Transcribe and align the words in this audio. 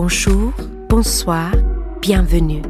Bonjour, 0.00 0.52
bonsoir, 0.88 1.50
bienvenue. 2.00 2.62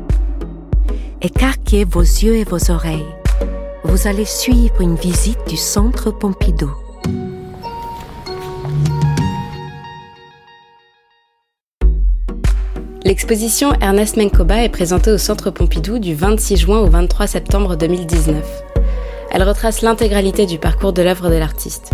Écarquez 1.20 1.84
vos 1.84 2.00
yeux 2.00 2.36
et 2.36 2.44
vos 2.44 2.70
oreilles. 2.70 3.04
Vous 3.84 4.06
allez 4.06 4.24
suivre 4.24 4.80
une 4.80 4.94
visite 4.94 5.38
du 5.46 5.58
Centre 5.58 6.10
Pompidou. 6.10 6.70
L'exposition 13.04 13.74
Ernest 13.82 14.16
Menkoba 14.16 14.64
est 14.64 14.70
présentée 14.70 15.10
au 15.10 15.18
Centre 15.18 15.50
Pompidou 15.50 15.98
du 15.98 16.14
26 16.14 16.56
juin 16.56 16.78
au 16.78 16.86
23 16.86 17.26
septembre 17.26 17.76
2019. 17.76 18.42
Elle 19.32 19.42
retrace 19.42 19.82
l'intégralité 19.82 20.46
du 20.46 20.58
parcours 20.58 20.94
de 20.94 21.02
l'œuvre 21.02 21.28
de 21.28 21.36
l'artiste. 21.36 21.90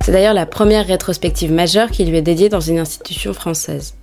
C'est 0.00 0.10
d'ailleurs 0.10 0.34
la 0.34 0.46
première 0.46 0.88
rétrospective 0.88 1.52
majeure 1.52 1.92
qui 1.92 2.04
lui 2.04 2.16
est 2.16 2.22
dédiée 2.22 2.48
dans 2.48 2.58
une 2.58 2.80
institution 2.80 3.32
française. 3.34 3.94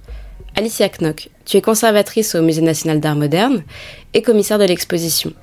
Alicia 0.55 0.89
Knock, 0.89 1.29
tu 1.45 1.57
es 1.57 1.61
conservatrice 1.61 2.35
au 2.35 2.41
Musée 2.41 2.61
national 2.61 2.99
d'art 2.99 3.15
moderne 3.15 3.63
et 4.13 4.21
commissaire 4.21 4.59
de 4.59 4.65
l'exposition. 4.65 5.33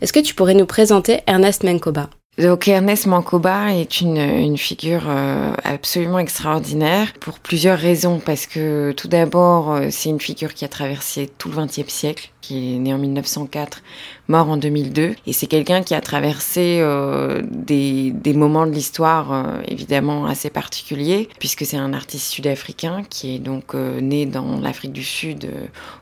Est-ce 0.00 0.12
que 0.12 0.20
tu 0.20 0.34
pourrais 0.34 0.54
nous 0.54 0.66
présenter 0.66 1.20
Ernest 1.26 1.62
Menkoba 1.62 2.10
donc 2.38 2.68
Ernest 2.68 3.06
Mancoba 3.06 3.72
est 3.72 4.02
une, 4.02 4.58
figure 4.58 5.04
euh, 5.08 5.54
absolument 5.64 6.18
extraordinaire 6.18 7.14
pour 7.18 7.38
plusieurs 7.38 7.78
raisons. 7.78 8.20
Parce 8.20 8.46
que 8.46 8.92
tout 8.92 9.08
d'abord, 9.08 9.72
euh, 9.72 9.86
c'est 9.90 10.10
une 10.10 10.20
figure 10.20 10.52
qui 10.52 10.66
a 10.66 10.68
traversé 10.68 11.30
tout 11.38 11.48
le 11.48 11.56
XXe 11.56 11.88
siècle, 11.88 12.30
qui 12.46 12.74
est 12.74 12.78
né 12.78 12.94
en 12.94 12.98
1904, 12.98 13.82
mort 14.28 14.48
en 14.48 14.56
2002. 14.56 15.16
Et 15.26 15.32
c'est 15.32 15.48
quelqu'un 15.48 15.82
qui 15.82 15.94
a 15.94 16.00
traversé 16.00 16.78
euh, 16.80 17.42
des, 17.44 18.12
moments 18.34 18.66
de 18.66 18.72
l'histoire 18.72 19.32
euh, 19.32 19.62
évidemment 19.66 20.26
assez 20.26 20.48
particuliers, 20.48 21.28
puisque 21.40 21.66
c'est 21.66 21.76
un 21.76 21.92
artiste 21.92 22.28
sud-africain 22.28 23.02
qui 23.10 23.34
est 23.34 23.38
donc 23.40 23.74
euh, 23.74 24.00
né 24.00 24.26
dans 24.26 24.60
l'Afrique 24.60 24.92
du 24.92 25.02
Sud 25.02 25.50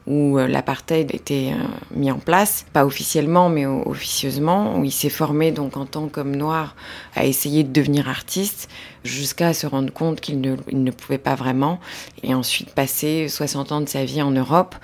où 0.06 0.36
l'apartheid 0.36 1.14
était 1.14 1.52
mis 1.94 2.10
en 2.10 2.18
place, 2.18 2.66
pas 2.74 2.84
officiellement 2.84 3.48
mais 3.48 3.64
officieusement, 3.64 4.78
où 4.78 4.84
il 4.84 4.92
s'est 4.92 5.08
formé 5.08 5.50
donc 5.50 5.78
en 5.78 5.86
tant 5.86 6.08
qu'homme 6.08 6.36
noir 6.36 6.76
à 7.14 7.24
essayer 7.24 7.64
de 7.64 7.72
devenir 7.72 8.08
artiste 8.08 8.68
jusqu'à 9.02 9.54
se 9.54 9.66
rendre 9.66 9.92
compte 9.92 10.20
qu'il 10.20 10.40
ne, 10.40 10.56
ne 10.72 10.90
pouvait 10.90 11.18
pas 11.18 11.34
vraiment, 11.34 11.78
et 12.22 12.34
ensuite 12.34 12.70
passer 12.70 13.28
60 13.28 13.72
ans 13.72 13.80
de 13.80 13.88
sa 13.88 14.04
vie 14.04 14.22
en 14.22 14.30
Europe 14.30 14.74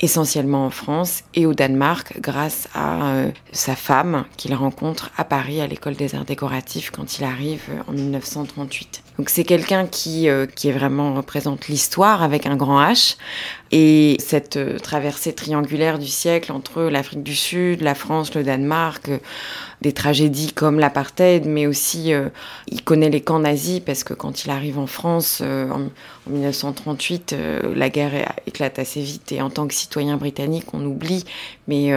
essentiellement 0.00 0.66
en 0.66 0.70
France 0.70 1.22
et 1.34 1.46
au 1.46 1.54
Danemark 1.54 2.18
grâce 2.20 2.68
à 2.74 3.12
euh, 3.12 3.30
sa 3.52 3.76
femme 3.76 4.24
qu'il 4.36 4.54
rencontre 4.54 5.10
à 5.16 5.24
Paris 5.24 5.60
à 5.60 5.66
l'école 5.66 5.94
des 5.94 6.14
arts 6.14 6.24
décoratifs 6.24 6.90
quand 6.90 7.18
il 7.18 7.24
arrive 7.24 7.62
euh, 7.70 7.82
en 7.86 7.92
1938. 7.92 9.02
Donc 9.18 9.28
c'est 9.28 9.44
quelqu'un 9.44 9.86
qui, 9.86 10.28
euh, 10.28 10.46
qui 10.46 10.72
vraiment 10.72 11.14
représente 11.14 11.68
l'histoire 11.68 12.22
avec 12.22 12.46
un 12.46 12.56
grand 12.56 12.82
H 12.82 13.16
et 13.70 14.16
cette 14.18 14.58
traversée 14.82 15.34
triangulaire 15.34 15.98
du 15.98 16.08
siècle 16.08 16.50
entre 16.50 16.82
l'Afrique 16.84 17.22
du 17.22 17.36
Sud, 17.36 17.82
la 17.82 17.94
France, 17.94 18.34
le 18.34 18.42
Danemark, 18.42 19.10
des 19.82 19.92
tragédies 19.92 20.52
comme 20.52 20.78
l'apartheid, 20.78 21.46
mais 21.46 21.66
aussi 21.66 22.12
euh, 22.12 22.28
il 22.70 22.82
connaît 22.82 23.08
les 23.08 23.20
camps 23.20 23.38
nazis 23.38 23.80
parce 23.80 24.04
que 24.04 24.12
quand 24.12 24.44
il 24.44 24.50
arrive 24.50 24.78
en 24.78 24.86
France 24.86 25.40
euh, 25.42 25.70
en, 25.70 25.88
1938, 26.30 27.32
euh, 27.32 27.74
la 27.74 27.88
guerre 27.88 28.34
éclate 28.46 28.78
assez 28.78 29.00
vite 29.00 29.32
et 29.32 29.40
en 29.40 29.50
tant 29.50 29.66
que 29.66 29.74
citoyen 29.74 30.16
britannique, 30.16 30.66
on 30.74 30.84
oublie, 30.84 31.24
mais 31.66 31.92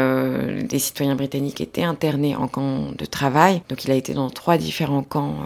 les 0.69 0.79
citoyens 0.79 1.15
britanniques 1.15 1.61
étaient 1.61 1.83
internés 1.83 2.35
en 2.35 2.47
camp 2.47 2.91
de 2.97 3.05
travail, 3.05 3.61
donc 3.69 3.83
il 3.85 3.91
a 3.91 3.95
été 3.95 4.13
dans 4.13 4.29
trois 4.29 4.57
différents 4.57 5.03
camps 5.03 5.37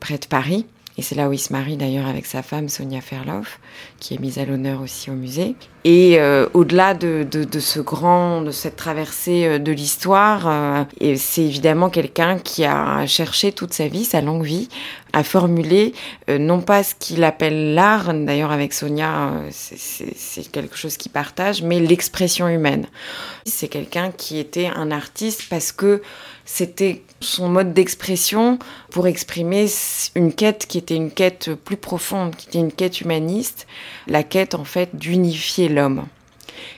près 0.00 0.18
de 0.18 0.26
Paris. 0.26 0.66
Et 1.00 1.02
c'est 1.02 1.14
là 1.14 1.30
où 1.30 1.32
il 1.32 1.38
se 1.38 1.50
marie 1.50 1.78
d'ailleurs 1.78 2.06
avec 2.06 2.26
sa 2.26 2.42
femme 2.42 2.68
Sonia 2.68 3.00
Ferloff, 3.00 3.58
qui 4.00 4.12
est 4.12 4.18
mise 4.18 4.38
à 4.38 4.44
l'honneur 4.44 4.82
aussi 4.82 5.08
au 5.08 5.14
musée. 5.14 5.54
Et 5.84 6.20
euh, 6.20 6.46
au-delà 6.52 6.92
de, 6.92 7.26
ce 7.58 7.80
grand, 7.80 8.42
de 8.42 8.50
cette 8.50 8.76
traversée 8.76 9.46
euh, 9.46 9.58
de 9.58 9.72
l'histoire, 9.72 10.46
euh, 10.46 10.84
c'est 11.16 11.40
évidemment 11.40 11.88
quelqu'un 11.88 12.38
qui 12.38 12.66
a 12.66 13.06
cherché 13.06 13.50
toute 13.50 13.72
sa 13.72 13.88
vie, 13.88 14.04
sa 14.04 14.20
longue 14.20 14.44
vie, 14.44 14.68
à 15.14 15.24
formuler 15.24 15.94
non 16.28 16.60
pas 16.60 16.82
ce 16.82 16.94
qu'il 16.94 17.24
appelle 17.24 17.72
l'art, 17.74 18.12
d'ailleurs 18.12 18.52
avec 18.52 18.74
Sonia, 18.74 19.32
c'est 19.50 20.52
quelque 20.52 20.76
chose 20.76 20.98
qu'il 20.98 21.10
partage, 21.10 21.62
mais 21.62 21.80
l'expression 21.80 22.46
humaine. 22.46 22.86
C'est 23.46 23.68
quelqu'un 23.68 24.12
qui 24.12 24.38
était 24.38 24.68
un 24.68 24.90
artiste 24.90 25.46
parce 25.48 25.72
que 25.72 26.02
c'était 26.44 27.02
son 27.20 27.48
mode 27.48 27.74
d'expression 27.74 28.58
pour 28.90 29.06
exprimer 29.06 29.66
une 30.14 30.32
quête 30.32 30.66
qui 30.66 30.78
était 30.78 30.96
une 30.96 31.10
quête 31.10 31.50
plus 31.54 31.76
profonde, 31.76 32.34
qui 32.34 32.48
était 32.48 32.58
une 32.58 32.72
quête 32.72 33.00
humaniste, 33.00 33.66
la 34.06 34.22
quête 34.22 34.54
en 34.54 34.64
fait 34.64 34.96
d'unifier 34.96 35.68
l'homme. 35.68 36.06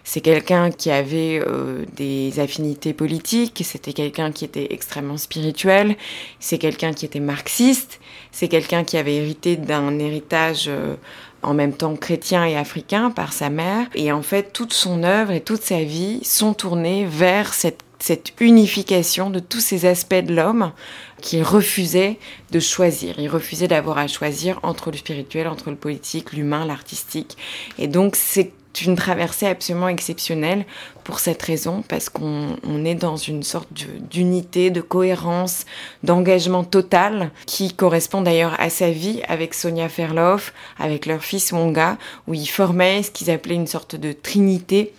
C'est 0.04 0.20
quelqu'un 0.20 0.70
qui 0.70 0.90
avait 0.90 1.40
euh, 1.44 1.84
des 1.96 2.40
affinités 2.40 2.92
politiques, 2.92 3.62
c'était 3.64 3.92
quelqu'un 3.92 4.32
qui 4.32 4.44
était 4.44 4.68
extrêmement 4.70 5.16
spirituel, 5.16 5.96
c'est 6.40 6.58
quelqu'un 6.58 6.92
qui 6.92 7.04
était 7.04 7.20
marxiste, 7.20 8.00
c'est 8.30 8.48
quelqu'un 8.48 8.84
qui 8.84 8.96
avait 8.96 9.16
hérité 9.16 9.56
d'un 9.56 9.98
héritage 9.98 10.66
euh, 10.68 10.94
en 11.42 11.54
même 11.54 11.72
temps 11.72 11.96
chrétien 11.96 12.44
et 12.44 12.56
africain 12.56 13.10
par 13.10 13.32
sa 13.32 13.50
mère. 13.50 13.86
Et 13.94 14.12
en 14.12 14.22
fait, 14.22 14.52
toute 14.52 14.72
son 14.72 15.02
œuvre 15.02 15.32
et 15.32 15.40
toute 15.40 15.62
sa 15.62 15.82
vie 15.82 16.20
sont 16.24 16.54
tournées 16.54 17.04
vers 17.04 17.54
cette 17.54 17.82
cette 18.02 18.32
unification 18.40 19.30
de 19.30 19.38
tous 19.38 19.60
ces 19.60 19.86
aspects 19.86 20.14
de 20.14 20.34
l'homme 20.34 20.72
qu'il 21.20 21.44
refusait 21.44 22.18
de 22.50 22.58
choisir. 22.58 23.14
Il 23.20 23.28
refusait 23.28 23.68
d'avoir 23.68 23.96
à 23.96 24.08
choisir 24.08 24.58
entre 24.64 24.90
le 24.90 24.96
spirituel, 24.96 25.46
entre 25.46 25.70
le 25.70 25.76
politique, 25.76 26.32
l'humain, 26.32 26.66
l'artistique. 26.66 27.36
Et 27.78 27.86
donc 27.86 28.16
c'est 28.16 28.50
une 28.84 28.96
traversée 28.96 29.46
absolument 29.46 29.86
exceptionnelle 29.86 30.66
pour 31.04 31.20
cette 31.20 31.40
raison, 31.42 31.84
parce 31.86 32.08
qu'on 32.08 32.56
est 32.84 32.96
dans 32.96 33.16
une 33.16 33.44
sorte 33.44 33.68
d'unité, 34.10 34.70
de 34.70 34.80
cohérence, 34.80 35.64
d'engagement 36.02 36.64
total 36.64 37.30
qui 37.46 37.72
correspond 37.72 38.22
d'ailleurs 38.22 38.58
à 38.58 38.68
sa 38.68 38.90
vie 38.90 39.20
avec 39.28 39.54
Sonia 39.54 39.88
Ferloff, 39.88 40.52
avec 40.76 41.06
leur 41.06 41.22
fils 41.22 41.52
Wonga, 41.52 41.98
où 42.26 42.34
ils 42.34 42.48
formaient 42.48 43.04
ce 43.04 43.12
qu'ils 43.12 43.30
appelaient 43.30 43.54
une 43.54 43.68
sorte 43.68 43.94
de 43.94 44.10
trinité 44.10 44.92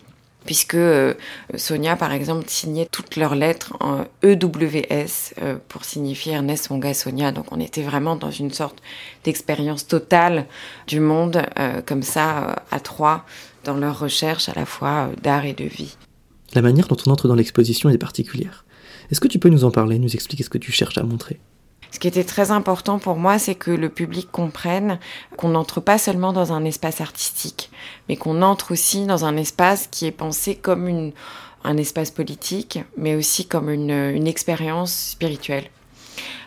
puisque 0.46 0.76
euh, 0.76 1.14
Sonia, 1.56 1.96
par 1.96 2.12
exemple, 2.12 2.46
signait 2.48 2.88
toutes 2.90 3.16
leurs 3.16 3.36
lettres 3.36 3.74
en 3.80 4.06
EWS 4.24 5.34
euh, 5.42 5.58
pour 5.68 5.86
signifier 5.86 6.34
Ernest 6.34 6.70
Sonia. 6.94 7.32
Donc 7.32 7.46
on 7.52 7.60
était 7.60 7.82
vraiment 7.82 8.16
dans 8.16 8.32
une 8.32 8.52
sorte 8.52 8.82
d'expérience 9.24 9.88
totale 9.88 10.46
du 10.88 11.00
monde, 11.00 11.44
euh, 11.60 11.82
comme 11.86 12.04
ça, 12.04 12.64
à 12.72 12.80
trois, 12.80 13.26
dans 13.64 13.76
leur 13.76 14.00
recherche 14.00 14.50
à 14.50 14.54
la 14.56 14.66
fois 14.66 15.10
d'art 15.22 15.46
et 15.46 15.54
de 15.54 15.66
vie. 15.66 15.96
La 16.54 16.62
manière 16.62 16.88
dont 16.88 16.98
on 17.06 17.12
entre 17.12 17.28
dans 17.28 17.36
l'exposition 17.36 17.90
est 17.90 17.98
particulière. 17.98 18.66
Est-ce 19.12 19.20
que 19.20 19.28
tu 19.28 19.40
peux 19.40 19.50
nous 19.50 19.64
en 19.64 19.72
parler, 19.72 20.00
nous 20.00 20.14
expliquer 20.14 20.44
ce 20.44 20.50
que 20.50 20.58
tu 20.58 20.72
cherches 20.72 20.98
à 20.98 21.04
montrer? 21.04 21.40
Ce 21.94 22.00
qui 22.00 22.08
était 22.08 22.24
très 22.24 22.50
important 22.50 22.98
pour 22.98 23.18
moi, 23.18 23.38
c'est 23.38 23.54
que 23.54 23.70
le 23.70 23.88
public 23.88 24.28
comprenne 24.32 24.98
qu'on 25.38 25.50
n'entre 25.50 25.80
pas 25.80 26.00
seulement 26.00 26.34
dans 26.34 26.52
un 26.52 26.66
espace 26.66 27.02
artistique, 27.02 27.70
mais 28.10 28.16
qu'on 28.16 28.42
entre 28.42 28.72
aussi 28.72 29.06
dans 29.06 29.26
un 29.26 29.38
espace 29.38 29.88
qui 29.92 30.08
est 30.08 30.12
pensé 30.12 30.56
comme 30.56 30.88
une, 30.88 31.12
un 31.64 31.78
espace 31.78 32.10
politique, 32.10 32.80
mais 32.98 33.14
aussi 33.14 33.46
comme 33.46 33.70
une, 33.70 33.92
une 33.92 34.26
expérience 34.26 34.92
spirituelle. 34.92 35.70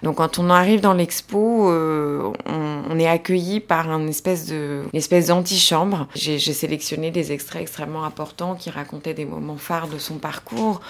Donc 0.03 0.17
quand 0.17 0.41
on 0.41 0.51
arrive 0.51 0.81
dans 0.81 0.95
l'expo, 0.95 1.71
euh, 1.71 2.33
on, 2.47 2.99
est 2.99 3.07
accueilli 3.07 3.61
par 3.61 3.89
un 3.89 4.09
espèce 4.09 4.47
de, 4.47 4.83
une 4.93 4.99
espèce 4.99 5.29
d'antichambre. 5.29 6.09
J'ai 6.17 6.39
sélectionné 6.39 7.13
des 7.13 7.31
extraits 7.31 7.63
extrêmement 7.63 8.05
importants 8.05 8.57
qui 8.57 8.71
racontaient 8.71 9.15
des 9.15 9.25
moments 9.25 9.59
phares 9.59 9.87
de 9.87 9.99
son 9.99 10.19
parcours 10.19 10.81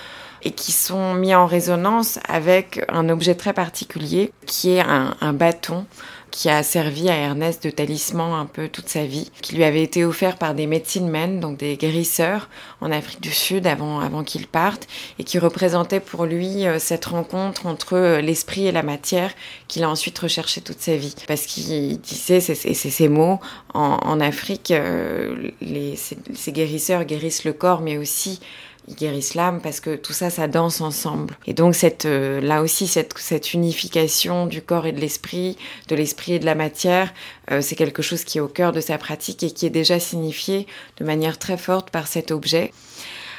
et 0.43 0.51
qui 0.51 0.73
sont 0.73 1.15
mis 1.15 1.35
en 1.35 1.47
résonance 1.47 2.19
avec 2.29 2.85
un 2.89 3.09
objet 3.09 3.35
très 3.35 3.53
particulier 3.53 4.33
qui 4.47 4.71
est 4.71 4.81
un, 4.81 5.33
bâton 5.33 5.87
qui 6.31 6.51
a 6.51 6.63
servi 6.63 7.09
à 7.09 7.17
Ernest 7.17 7.65
de 7.65 7.71
talisman 7.71 8.33
un 8.35 8.45
peu 8.45 8.69
toute 8.69 8.89
sa 8.89 9.07
vie, 9.07 9.31
qui 9.41 9.57
lui 9.57 9.65
avait 9.65 9.83
été 9.83 10.05
offert 10.05 10.37
par 10.37 10.55
des 10.55 10.67
medicine 10.67 11.09
men, 11.09 11.41
donc 11.41 11.57
des 11.57 11.79
guérisseurs 11.79 12.51
en 12.83 12.93
Afrique 12.93 13.23
du 13.23 13.33
Sud 13.33 13.67
avant, 13.67 14.01
avant 14.01 14.23
qu'il 14.23 14.47
parte, 14.47 14.87
et 15.19 15.25
qui 15.25 15.39
représentait 15.39 16.01
pour 16.01 16.27
lui 16.27 16.67
euh, 16.67 16.79
cette 16.79 17.07
rencontre 17.07 17.65
entre 17.65 17.97
euh, 17.97 18.21
l'esprit 18.21 18.67
et 18.67 18.73
la 18.73 18.83
matière 18.83 19.33
qu'il 19.67 19.83
a 19.83 19.89
ensuite 19.89 20.19
recherché 20.19 20.61
toute 20.61 20.81
sa 20.81 20.97
vie. 20.97 21.15
Parce 21.27 21.47
qu'il 21.47 21.99
disait, 22.01 22.41
c'est 22.41 22.75
ces 22.75 23.09
mots, 23.09 23.41
en, 23.73 24.21
Afrique, 24.21 24.71
euh, 24.71 25.51
les, 25.61 25.97
ces, 25.97 26.53
guérisseurs 26.53 27.05
guérissent 27.05 27.45
le 27.45 27.53
corps, 27.53 27.81
mais 27.81 27.97
aussi 27.99 28.41
guérissent 28.89 29.35
l'âme 29.35 29.61
parce 29.61 29.81
que 29.81 29.97
tout 29.97 30.13
ça, 30.13 30.31
ça 30.31 30.49
danse 30.49 30.81
ensemble. 30.81 31.37
Et 31.47 31.55
donc 31.55 31.75
euh, 32.05 32.41
là 32.41 32.63
aussi, 32.63 32.87
cette, 32.87 33.55
unification 33.55 34.47
du 34.47 34.63
corps 34.63 34.87
et 34.87 34.93
de 34.93 35.01
l'esprit, 35.01 35.57
de 35.89 35.97
l'esprit 35.97 36.35
et 36.35 36.39
de 36.39 36.47
la 36.47 36.55
matière, 36.55 37.13
euh, 37.51 37.61
c'est 37.61 37.77
quelque 37.77 38.03
chose 38.03 38.25
qui 38.25 38.39
est 38.39 38.41
au 38.41 38.49
cœur 38.49 38.73
de 38.73 38.81
sa 38.81 38.99
pratique 38.99 39.43
et 39.43 39.51
qui 39.51 39.67
est 39.67 39.71
déjà 39.71 39.99
signifié 39.99 40.67
de 40.99 41.05
manière 41.05 41.39
très 41.39 41.57
forte 41.57 41.91
par 41.91 42.07
cet 42.07 42.31
objet. 42.31 42.73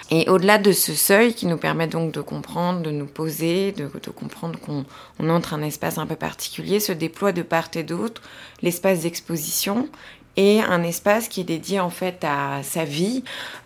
Et 0.10 0.30
au-delà 0.30 0.58
de 0.58 0.72
ce 0.72 0.94
seuil 0.94 1.34
qui 1.34 1.48
nous 1.48 1.58
permet 1.58 1.88
donc 1.88 2.14
de 2.14 2.22
comprendre, 2.22 2.82
de 2.82 2.92
nous 2.92 3.08
poser, 3.08 3.74
de, 3.74 3.88
comprendre 4.10 4.58
qu'on 4.58 4.86
on 5.20 5.30
entre 5.30 5.54
un 5.54 5.62
espace 5.62 5.98
un 5.98 6.06
peu 6.06 6.16
particulier, 6.16 6.80
se 6.80 6.94
déploie 6.94 7.34
de 7.34 7.42
part 7.42 7.68
et 7.76 7.84
d'autre 7.84 8.22
l'espace 8.62 9.02
d'exposition 9.02 9.90
et 10.38 10.62
un 10.62 10.84
espace 10.84 11.28
qui 11.28 11.42
est 11.42 11.44
dédié 11.44 11.80
en 11.80 11.90
fait 11.90 12.24
à 12.24 12.62
sa 12.64 12.86
vie. 12.86 13.24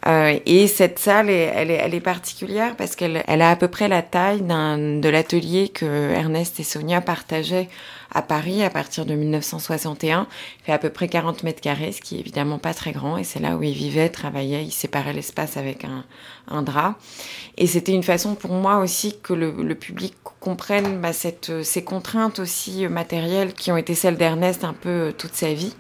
Euh, 0.08 0.40
et 0.46 0.68
cette 0.68 0.98
salle, 0.98 1.30
elle, 1.30 1.70
est, 1.70 1.76
elle 1.76 1.94
est 1.94 2.00
particulière 2.00 2.76
parce 2.78 2.96
qu'elle 2.96 3.24
elle 3.28 3.42
a 3.42 3.52
à 3.52 3.56
peu 3.56 3.68
près 3.68 3.88
la 3.88 4.02
taille 4.02 4.42
de 4.42 5.10
l'atelier 5.10 5.70
que 5.70 6.12
Ernest 6.12 6.60
et 6.60 6.64
Sonia 6.64 7.02
partageaient 7.02 7.68
à 8.12 8.22
Paris 8.22 8.64
à 8.64 8.70
partir 8.70 9.06
de 9.06 9.14
1961. 9.14 10.28
Il 10.60 10.66
fait 10.66 10.72
à 10.72 10.78
peu 10.78 10.90
près 10.90 11.08
40 11.08 11.44
mètres 11.44 11.62
carrés, 11.62 11.92
ce 11.92 12.02
qui 12.02 12.18
est 12.18 12.20
évidemment 12.20 12.60
pas 12.60 12.74
très 12.74 12.92
grand. 12.92 13.18
Et 13.18 13.24
c'est 13.24 13.40
là 13.40 13.56
où 13.56 13.64
il 13.64 13.74
vivait, 13.74 14.10
travaillait, 14.10 14.64
il 14.64 14.72
séparait 14.72 15.14
l'espace 15.14 15.58
avec 15.58 15.86
un, 15.86 16.04
drap. 16.62 16.96
Et 17.58 17.66
c'était 17.66 17.94
une 17.94 18.04
façon 18.04 18.36
pour 18.36 18.52
moi 18.52 18.80
aussi 18.80 19.18
que 19.24 19.34
le, 19.34 19.76
public 19.76 20.14
comprenne 20.42 21.00
bah, 21.00 21.14
cette, 21.14 21.64
ces 21.64 21.84
contraintes 21.84 22.40
aussi 22.40 22.88
matérielles 22.88 23.54
qui 23.54 23.72
ont 23.72 23.78
été 23.78 23.96
celles 23.96 24.18
d'Ernest 24.18 24.66
un 24.66 24.74
peu 24.74 25.14
toute 25.18 25.34
sa 25.34 25.54
vie, 25.54 25.74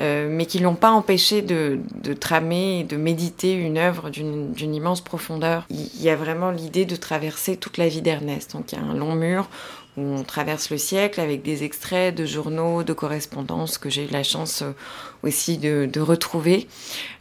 euh, 0.00 0.28
mais 0.30 0.46
qui 0.46 0.58
l'ont 0.58 0.74
pas 0.74 0.90
empêché 0.90 1.42
de, 1.42 1.78
de 2.02 2.14
tramer 2.14 2.80
et 2.80 2.84
de 2.84 2.96
méditer 2.96 3.52
une 3.52 3.78
œuvre 3.78 4.10
d'une 4.10 4.74
immense 4.74 5.00
profondeur. 5.00 5.66
Il 5.70 6.02
y 6.02 6.10
a 6.10 6.16
vraiment 6.16 6.50
l'idée 6.50 6.84
de 6.84 6.96
traverser 6.96 7.56
toute 7.56 7.76
la 7.76 7.88
vie 7.88 8.02
d'Ernest. 8.02 8.52
Donc 8.52 8.72
il 8.72 8.78
y 8.78 8.80
a 8.80 8.84
un 8.84 8.94
long 8.94 9.14
mur 9.14 9.48
on 9.98 10.22
traverse 10.22 10.70
le 10.70 10.78
siècle 10.78 11.20
avec 11.20 11.42
des 11.42 11.64
extraits 11.64 12.14
de 12.14 12.24
journaux, 12.24 12.82
de 12.82 12.92
correspondances 12.92 13.78
que 13.78 13.90
j'ai 13.90 14.04
eu 14.04 14.10
la 14.10 14.22
chance 14.22 14.62
euh, 14.62 14.72
aussi 15.22 15.58
de, 15.58 16.00
retrouver, 16.00 16.68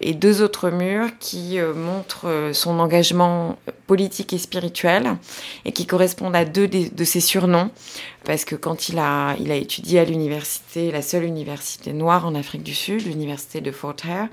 et 0.01 0.13
deux 0.13 0.41
autres 0.43 0.69
murs 0.69 1.09
qui 1.19 1.59
euh, 1.59 1.73
montrent 1.73 2.27
euh, 2.27 2.53
son 2.53 2.79
engagement 2.79 3.57
politique 3.87 4.33
et 4.33 4.37
spirituel 4.37 5.17
et 5.65 5.71
qui 5.71 5.87
correspondent 5.87 6.35
à 6.35 6.45
deux 6.45 6.67
de 6.67 7.03
ses 7.03 7.21
surnoms, 7.21 7.71
parce 8.27 8.43
que 8.43 8.55
quand 8.55 8.89
il 8.89 8.99
a, 8.99 9.37
il 9.39 9.53
a 9.53 9.55
étudié 9.55 9.99
à 9.99 10.03
l'université, 10.03 10.91
la 10.91 11.01
seule 11.01 11.23
université 11.23 11.93
noire 11.93 12.25
en 12.25 12.35
Afrique 12.35 12.61
du 12.61 12.75
Sud, 12.75 13.05
l'université 13.05 13.61
de 13.61 13.71
Fort 13.71 13.95
Hare, 14.03 14.27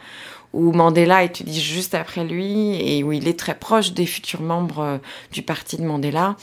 où 0.53 0.73
Mandela 0.73 1.23
étudie 1.23 1.61
juste 1.61 1.95
après 1.95 2.25
lui 2.25 2.75
et 2.75 3.05
où 3.05 3.13
il 3.13 3.29
est 3.29 3.39
très 3.39 3.55
proche 3.55 3.93
des 3.93 4.07
futurs 4.07 4.43
membres 4.43 4.81
euh, 4.81 4.99
du 5.31 5.43
parti 5.43 5.77
de 5.77 5.85
Mandela. 5.85 6.35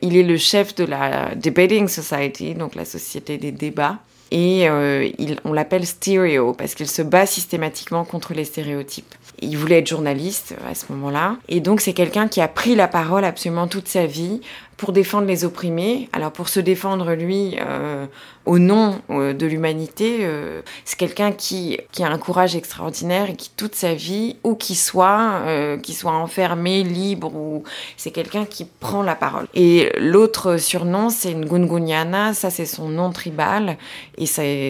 Il 0.00 0.16
est 0.16 0.22
le 0.22 0.38
chef 0.38 0.74
de 0.76 0.84
la 0.84 1.34
Debating 1.34 1.88
Society, 1.88 2.54
donc 2.54 2.74
la 2.74 2.86
société 2.86 3.36
des 3.36 3.52
débats. 3.52 3.98
Et 4.30 4.68
euh, 4.68 5.08
il, 5.18 5.36
on 5.44 5.52
l'appelle 5.52 5.86
Stereo 5.86 6.54
parce 6.54 6.74
qu'il 6.74 6.88
se 6.88 7.02
bat 7.02 7.26
systématiquement 7.26 8.04
contre 8.04 8.32
les 8.32 8.44
stéréotypes. 8.44 9.14
Il 9.40 9.56
voulait 9.58 9.78
être 9.78 9.86
journaliste 9.86 10.54
à 10.68 10.74
ce 10.74 10.86
moment-là. 10.90 11.36
Et 11.48 11.60
donc 11.60 11.80
c'est 11.80 11.92
quelqu'un 11.92 12.28
qui 12.28 12.40
a 12.40 12.48
pris 12.48 12.74
la 12.74 12.88
parole 12.88 13.24
absolument 13.24 13.68
toute 13.68 13.88
sa 13.88 14.06
vie 14.06 14.40
pour 14.76 14.92
défendre 14.92 15.26
les 15.26 15.44
opprimés. 15.44 16.08
Alors 16.12 16.32
pour 16.32 16.48
se 16.48 16.60
défendre 16.60 17.14
lui 17.14 17.56
euh, 17.60 18.06
au 18.44 18.58
nom 18.58 19.00
euh, 19.10 19.32
de 19.32 19.46
l'humanité, 19.46 20.18
euh, 20.20 20.62
c'est 20.84 20.98
quelqu'un 20.98 21.32
qui, 21.32 21.78
qui 21.92 22.02
a 22.02 22.08
un 22.08 22.18
courage 22.18 22.56
extraordinaire 22.56 23.30
et 23.30 23.36
qui 23.36 23.50
toute 23.56 23.74
sa 23.74 23.94
vie, 23.94 24.36
où 24.44 24.54
qu'il 24.54 24.76
soit, 24.76 25.42
qu'il 25.82 25.94
soit 25.94 26.12
enfermé, 26.12 26.82
libre, 26.82 27.34
ou 27.34 27.62
c'est 27.96 28.10
quelqu'un 28.10 28.44
qui 28.44 28.64
prend 28.64 29.02
la 29.02 29.14
parole. 29.14 29.46
Et 29.54 29.92
l'autre 29.98 30.56
surnom, 30.56 31.08
c'est 31.10 31.34
Ngunguniana, 31.34 32.34
ça 32.34 32.50
c'est 32.50 32.66
son 32.66 32.88
nom 32.88 33.12
tribal, 33.12 33.76
et 34.18 34.26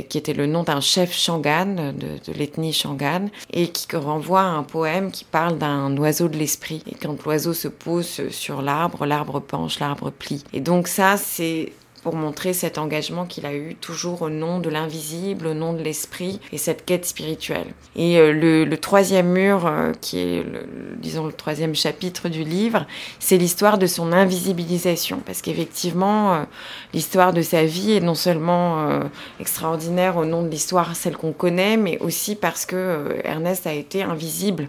qui 0.09 0.19
était 0.19 0.35
le 0.35 0.47
nom 0.47 0.63
d'un 0.63 0.81
chef 0.81 1.13
Shangan, 1.13 1.93
de, 1.93 2.33
de 2.33 2.39
l'ethnie 2.39 2.73
Shangan, 2.73 3.27
et 3.53 3.69
qui 3.69 3.87
renvoie 3.97 4.43
à 4.43 4.45
un 4.45 4.63
poème 4.63 5.11
qui 5.11 5.25
parle 5.25 5.59
d'un 5.59 5.97
oiseau 5.97 6.29
de 6.29 6.37
l'esprit. 6.37 6.83
Et 6.91 6.95
quand 6.95 7.23
l'oiseau 7.25 7.53
se 7.53 7.69
pose 7.69 8.29
sur 8.31 8.63
l'arbre, 8.63 9.07
l'arbre 9.07 9.41
penche, 9.41 9.79
l'arbre 9.79 9.94
Et 10.53 10.61
donc 10.61 10.89
ça, 10.89 11.17
c'est 11.17 11.73
pour 12.05 12.15
montrer 12.15 12.53
cet 12.53 12.77
engagement 12.77 13.25
qu'il 13.25 13.47
a 13.47 13.55
eu 13.55 13.77
toujours 13.77 14.21
au 14.21 14.29
nom 14.29 14.61
de 14.61 14.69
l'invisible, 14.69 15.47
au 15.47 15.55
nom 15.55 15.73
de 15.73 15.83
l'esprit 15.83 16.39
et 16.53 16.59
cette 16.59 16.85
quête 16.85 17.07
spirituelle. 17.07 17.67
Et 17.97 18.19
euh, 18.19 18.31
le, 18.33 18.77
troisième 18.77 19.29
mur, 19.29 19.67
euh, 19.67 19.93
qui 20.03 20.19
est, 20.19 20.43
le, 20.43 20.67
disons, 20.99 21.27
le 21.27 21.33
troisième 21.33 21.75
chapitre 21.75 22.29
du 22.29 22.45
livre, 22.45 22.87
c'est 23.21 23.39
l'histoire 23.39 23.79
de 23.79 23.87
son 23.87 24.13
invisibilisation. 24.13 25.23
Parce 25.25 25.41
qu'effectivement, 25.41 26.35
euh, 26.35 26.43
l'histoire 26.93 27.33
de 27.33 27.41
sa 27.41 27.65
vie 27.65 27.93
est 27.93 28.01
non 28.01 28.15
seulement 28.15 29.01
extraordinaire 29.41 30.19
au 30.19 30.27
nom 30.27 30.43
de 30.43 30.49
l'histoire, 30.49 30.95
celle 30.95 31.17
qu'on 31.17 31.33
connaît, 31.33 31.79
mais 31.79 31.99
aussi 32.01 32.37
parce 32.37 32.67
que 32.67 33.19
Ernest 33.25 33.67
a 33.67 33.73
été 33.73 34.03
invisible 34.03 34.69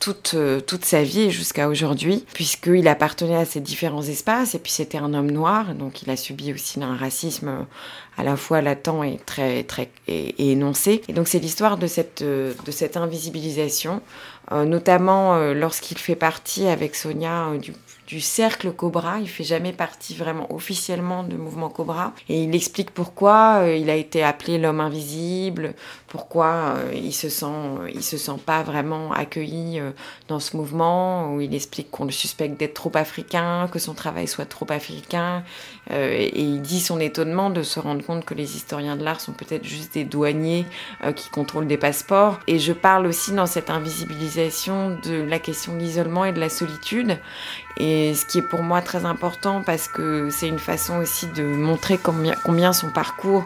toute, 0.00 0.34
toute 0.66 0.84
sa 0.84 1.04
vie 1.04 1.30
jusqu'à 1.30 1.68
aujourd'hui, 1.68 2.24
puisqu'il 2.34 2.88
appartenait 2.88 3.36
à 3.36 3.44
ces 3.44 3.60
différents 3.60 4.02
espaces, 4.02 4.56
et 4.56 4.58
puis 4.58 4.72
c'était 4.72 4.98
un 4.98 5.14
homme 5.14 5.30
noir, 5.30 5.76
donc 5.76 6.02
il 6.02 6.10
a 6.10 6.16
subi 6.16 6.52
aussi 6.52 6.71
un 6.80 6.96
racisme 6.96 7.48
euh, 7.48 7.62
à 8.16 8.24
la 8.24 8.36
fois 8.36 8.62
latent 8.62 9.02
et 9.04 9.18
très, 9.26 9.64
très 9.64 9.90
et, 10.08 10.52
énoncé. 10.52 11.02
Et 11.08 11.12
donc 11.12 11.28
c'est 11.28 11.38
l'histoire 11.38 11.76
de 11.76 11.86
cette, 11.86 12.22
euh, 12.22 12.54
de 12.64 12.70
cette 12.70 12.96
invisibilisation, 12.96 14.00
notamment 14.50 15.38
lorsqu'il 15.54 15.96
fait 15.96 16.16
partie 16.16 16.66
avec 16.66 16.94
Sonia 16.94 17.52
du 17.58 17.72
du 18.12 18.20
cercle 18.20 18.72
Cobra. 18.72 19.20
Il 19.20 19.28
fait 19.28 19.44
jamais 19.44 19.72
partie 19.72 20.14
vraiment 20.14 20.52
officiellement 20.52 21.22
du 21.22 21.36
mouvement 21.36 21.70
Cobra. 21.70 22.12
Et 22.28 22.42
il 22.44 22.54
explique 22.54 22.90
pourquoi 22.90 23.60
euh, 23.62 23.76
il 23.76 23.88
a 23.88 23.96
été 23.96 24.22
appelé 24.22 24.58
l'homme 24.58 24.80
invisible, 24.80 25.74
pourquoi 26.12 26.76
euh, 26.76 26.92
il 26.92 27.14
se 27.14 27.30
sent, 27.30 27.46
il 27.94 28.02
se 28.02 28.18
sent 28.18 28.36
pas 28.44 28.62
vraiment 28.62 29.12
accueilli 29.12 29.80
euh, 29.80 29.92
dans 30.28 30.40
ce 30.40 30.58
mouvement. 30.58 31.32
Où 31.32 31.40
il 31.40 31.54
explique 31.54 31.90
qu'on 31.90 32.04
le 32.04 32.10
suspecte 32.10 32.60
d'être 32.60 32.74
trop 32.74 32.92
africain, 32.94 33.66
que 33.72 33.78
son 33.78 33.94
travail 33.94 34.28
soit 34.28 34.44
trop 34.44 34.66
africain. 34.68 35.42
et 35.90 36.38
il 36.38 36.60
dit 36.60 36.80
son 36.80 37.00
étonnement 37.00 37.48
de 37.48 37.62
se 37.62 37.80
rendre 37.80 38.04
compte 38.04 38.26
que 38.26 38.34
les 38.34 38.56
historiens 38.56 38.96
de 38.96 39.04
l'art 39.04 39.22
sont 39.22 39.32
peut-être 39.32 39.64
juste 39.64 39.94
des 39.94 40.04
douaniers 40.04 40.66
qui 41.16 41.30
contrôlent 41.30 41.66
des 41.66 41.78
passeports. 41.78 42.40
Et 42.46 42.58
je 42.58 42.74
parle 42.74 43.06
aussi 43.06 43.32
dans 43.32 43.46
cette 43.46 43.70
invisibilisation 43.70 44.98
de 45.04 45.22
la 45.22 45.38
question 45.38 45.74
de 45.74 45.78
l'isolement 45.78 46.26
et 46.26 46.32
de 46.32 46.40
la 46.40 46.50
solitude. 46.50 47.18
Et 47.78 48.14
ce 48.14 48.26
qui 48.26 48.38
est 48.38 48.42
pour 48.42 48.62
moi 48.62 48.82
très 48.82 49.06
important 49.06 49.62
parce 49.64 49.88
que 49.88 50.28
c'est 50.30 50.48
une 50.48 50.58
façon 50.58 50.98
aussi 50.98 51.26
de 51.28 51.42
montrer 51.42 51.96
combien, 51.96 52.34
combien 52.44 52.72
son 52.72 52.90
parcours 52.90 53.44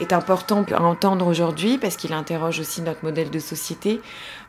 est 0.00 0.12
important 0.12 0.64
à 0.72 0.82
entendre 0.82 1.26
aujourd'hui 1.26 1.78
parce 1.78 1.96
qu'il 1.96 2.12
interroge 2.12 2.60
aussi 2.60 2.82
notre 2.82 3.04
modèle 3.04 3.30
de 3.30 3.38
société. 3.38 4.00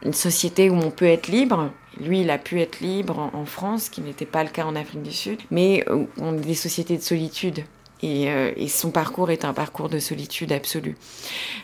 Une 0.05 0.13
société 0.13 0.69
où 0.69 0.75
on 0.75 0.91
peut 0.91 1.05
être 1.05 1.27
libre. 1.27 1.71
Lui, 1.99 2.21
il 2.21 2.29
a 2.29 2.37
pu 2.37 2.61
être 2.61 2.79
libre 2.79 3.31
en, 3.33 3.45
France, 3.45 3.85
ce 3.85 3.89
qui 3.89 4.01
n'était 4.01 4.25
pas 4.25 4.43
le 4.43 4.49
cas 4.49 4.65
en 4.65 4.75
Afrique 4.75 5.01
du 5.01 5.11
Sud. 5.11 5.39
Mais 5.49 5.83
on 6.17 6.35
est 6.35 6.41
des 6.41 6.55
sociétés 6.55 6.97
de 6.97 7.01
solitude. 7.01 7.63
Et, 8.03 8.29
euh, 8.29 8.51
et, 8.55 8.67
son 8.67 8.91
parcours 8.91 9.31
est 9.31 9.43
un 9.43 9.53
parcours 9.53 9.89
de 9.89 9.97
solitude 9.97 10.51
absolue. 10.51 10.95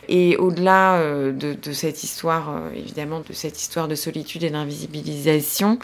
Et 0.08 0.36
au-delà 0.36 0.96
euh, 0.96 1.32
de, 1.32 1.54
de, 1.54 1.72
cette 1.72 2.02
histoire, 2.02 2.50
euh, 2.50 2.70
évidemment, 2.74 3.20
de 3.20 3.32
cette 3.32 3.60
histoire 3.60 3.86
de 3.86 3.94
solitude 3.94 4.42
et 4.42 4.50
d'invisibilisation, 4.50 5.78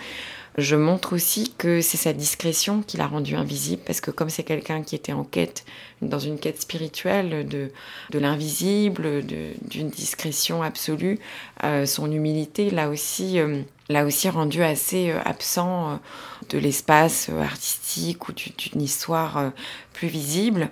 je 0.59 0.76
montre 0.76 1.14
aussi 1.14 1.52
que 1.57 1.80
c'est 1.80 1.97
sa 1.97 2.12
discrétion 2.12 2.83
qui 2.83 2.97
l'a 2.97 3.07
rendu 3.07 3.35
invisible, 3.37 3.83
parce 3.85 4.00
que 4.00 4.11
comme 4.11 4.30
c'est 4.30 4.42
quelqu'un 4.42 4.83
qui 4.83 4.95
était 4.95 5.12
en 5.12 5.25
quête, 5.25 5.64
dans 6.02 6.19
une 6.19 6.38
quête 6.38 6.61
spirituelle 6.61 7.47
de, 7.47 7.71
de 8.11 8.19
l'invisible, 8.19 9.23
d'une 9.25 9.90
discrétion 9.90 10.62
absolue, 10.62 11.19
euh, 11.64 11.87
son 11.87 12.11
humilité 12.11 12.71
l'a 12.71 12.88
aussi, 12.88 13.38
euh, 13.38 13.62
l'a 13.91 14.05
aussi 14.05 14.29
rendu 14.29 14.63
assez 14.63 15.11
euh, 15.11 15.19
absent 15.25 16.01
de 16.49 16.59
l'espace 16.59 17.29
artistique 17.29 18.29
ou 18.29 18.33
d'une 18.33 18.81
histoire 18.81 19.53
plus 19.93 20.09
visible. 20.09 20.71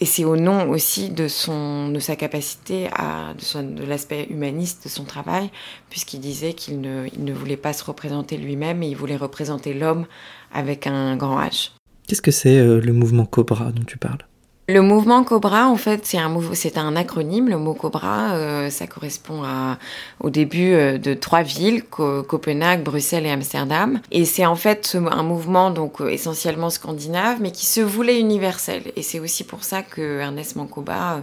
Et 0.00 0.06
c'est 0.06 0.24
au 0.24 0.36
nom 0.36 0.70
aussi 0.70 1.10
de, 1.10 1.28
son, 1.28 1.88
de 1.88 1.98
sa 1.98 2.16
capacité, 2.16 2.88
à, 2.94 3.34
de, 3.34 3.62
de 3.62 3.84
l'aspect 3.84 4.26
humaniste 4.30 4.84
de 4.84 4.88
son 4.88 5.04
travail, 5.04 5.50
puisqu'il 5.90 6.20
disait 6.20 6.54
qu'il 6.54 6.80
ne, 6.80 7.08
ne 7.18 7.32
voulait 7.32 7.56
pas 7.56 7.72
se 7.72 7.84
représenter 7.84 8.36
lui-même, 8.36 8.82
et 8.82 8.88
il 8.88 8.96
voulait 8.96 9.16
représenter 9.16 9.74
l'homme 9.74 10.06
avec 10.54 10.86
un 10.86 11.16
grand 11.16 11.40
H. 11.40 11.72
Qu'est-ce 12.06 12.22
que 12.22 12.30
c'est 12.30 12.62
le 12.62 12.92
mouvement 12.92 13.26
Cobra 13.26 13.70
dont 13.72 13.84
tu 13.84 13.98
parles? 13.98 14.24
Le 14.68 14.82
mouvement 14.82 15.24
Cobra, 15.24 15.66
en 15.66 15.76
fait, 15.76 16.04
c'est 16.04 16.18
un, 16.18 16.30
c'est 16.52 16.76
un 16.76 16.94
acronyme. 16.94 17.48
Le 17.48 17.56
mot 17.56 17.72
Cobra, 17.72 18.34
euh, 18.34 18.68
ça 18.68 18.86
correspond 18.86 19.42
au 20.20 20.28
début 20.28 20.74
euh, 20.74 20.98
de 20.98 21.14
trois 21.14 21.42
villes, 21.42 21.84
Copenhague, 21.84 22.82
Bruxelles 22.82 23.24
et 23.24 23.30
Amsterdam. 23.30 24.00
Et 24.10 24.26
c'est 24.26 24.44
en 24.44 24.56
fait 24.56 24.98
un 25.10 25.22
mouvement 25.22 25.70
donc 25.70 26.02
euh, 26.02 26.08
essentiellement 26.08 26.68
scandinave, 26.68 27.38
mais 27.40 27.50
qui 27.50 27.64
se 27.64 27.80
voulait 27.80 28.20
universel. 28.20 28.82
Et 28.94 29.02
c'est 29.02 29.20
aussi 29.20 29.42
pour 29.42 29.64
ça 29.64 29.82
que 29.82 30.20
Ernest 30.20 30.56
Mancoba 30.56 31.22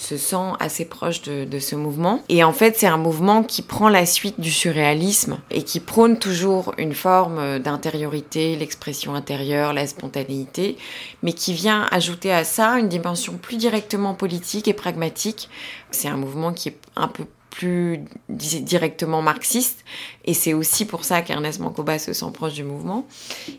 se 0.00 0.16
sent 0.16 0.54
assez 0.60 0.86
proche 0.86 1.20
de, 1.22 1.58
ce 1.58 1.76
mouvement. 1.76 2.22
Et 2.30 2.42
en 2.42 2.52
fait, 2.52 2.76
c'est 2.78 2.86
un 2.86 2.96
mouvement 2.96 3.42
qui 3.42 3.60
prend 3.60 3.90
la 3.90 4.06
suite 4.06 4.40
du 4.40 4.50
surréalisme 4.50 5.38
et 5.50 5.62
qui 5.62 5.78
prône 5.78 6.18
toujours 6.18 6.72
une 6.78 6.94
forme 6.94 7.58
d'intériorité, 7.58 8.56
l'expression 8.56 9.14
intérieure, 9.14 9.74
la 9.74 9.86
spontanéité, 9.86 10.78
mais 11.22 11.34
qui 11.34 11.52
vient 11.52 11.86
ajouter 11.90 12.32
à 12.32 12.44
ça 12.44 12.78
une 12.78 12.88
dimension 12.88 13.36
plus 13.36 13.58
directement 13.58 14.14
politique 14.14 14.68
et 14.68 14.74
pragmatique. 14.74 15.50
C'est 15.90 16.08
un 16.08 16.16
mouvement 16.16 16.54
qui 16.54 16.70
est 16.70 16.78
un 16.96 17.08
peu 17.08 17.24
plus 17.50 18.00
directement 18.28 19.22
marxiste, 19.22 19.84
et 20.24 20.34
c'est 20.34 20.54
aussi 20.54 20.84
pour 20.84 21.04
ça 21.04 21.22
qu'Ernest 21.22 21.60
Mancoba 21.60 21.98
se 21.98 22.12
sent 22.12 22.30
proche 22.32 22.54
du 22.54 22.64
mouvement. 22.64 23.06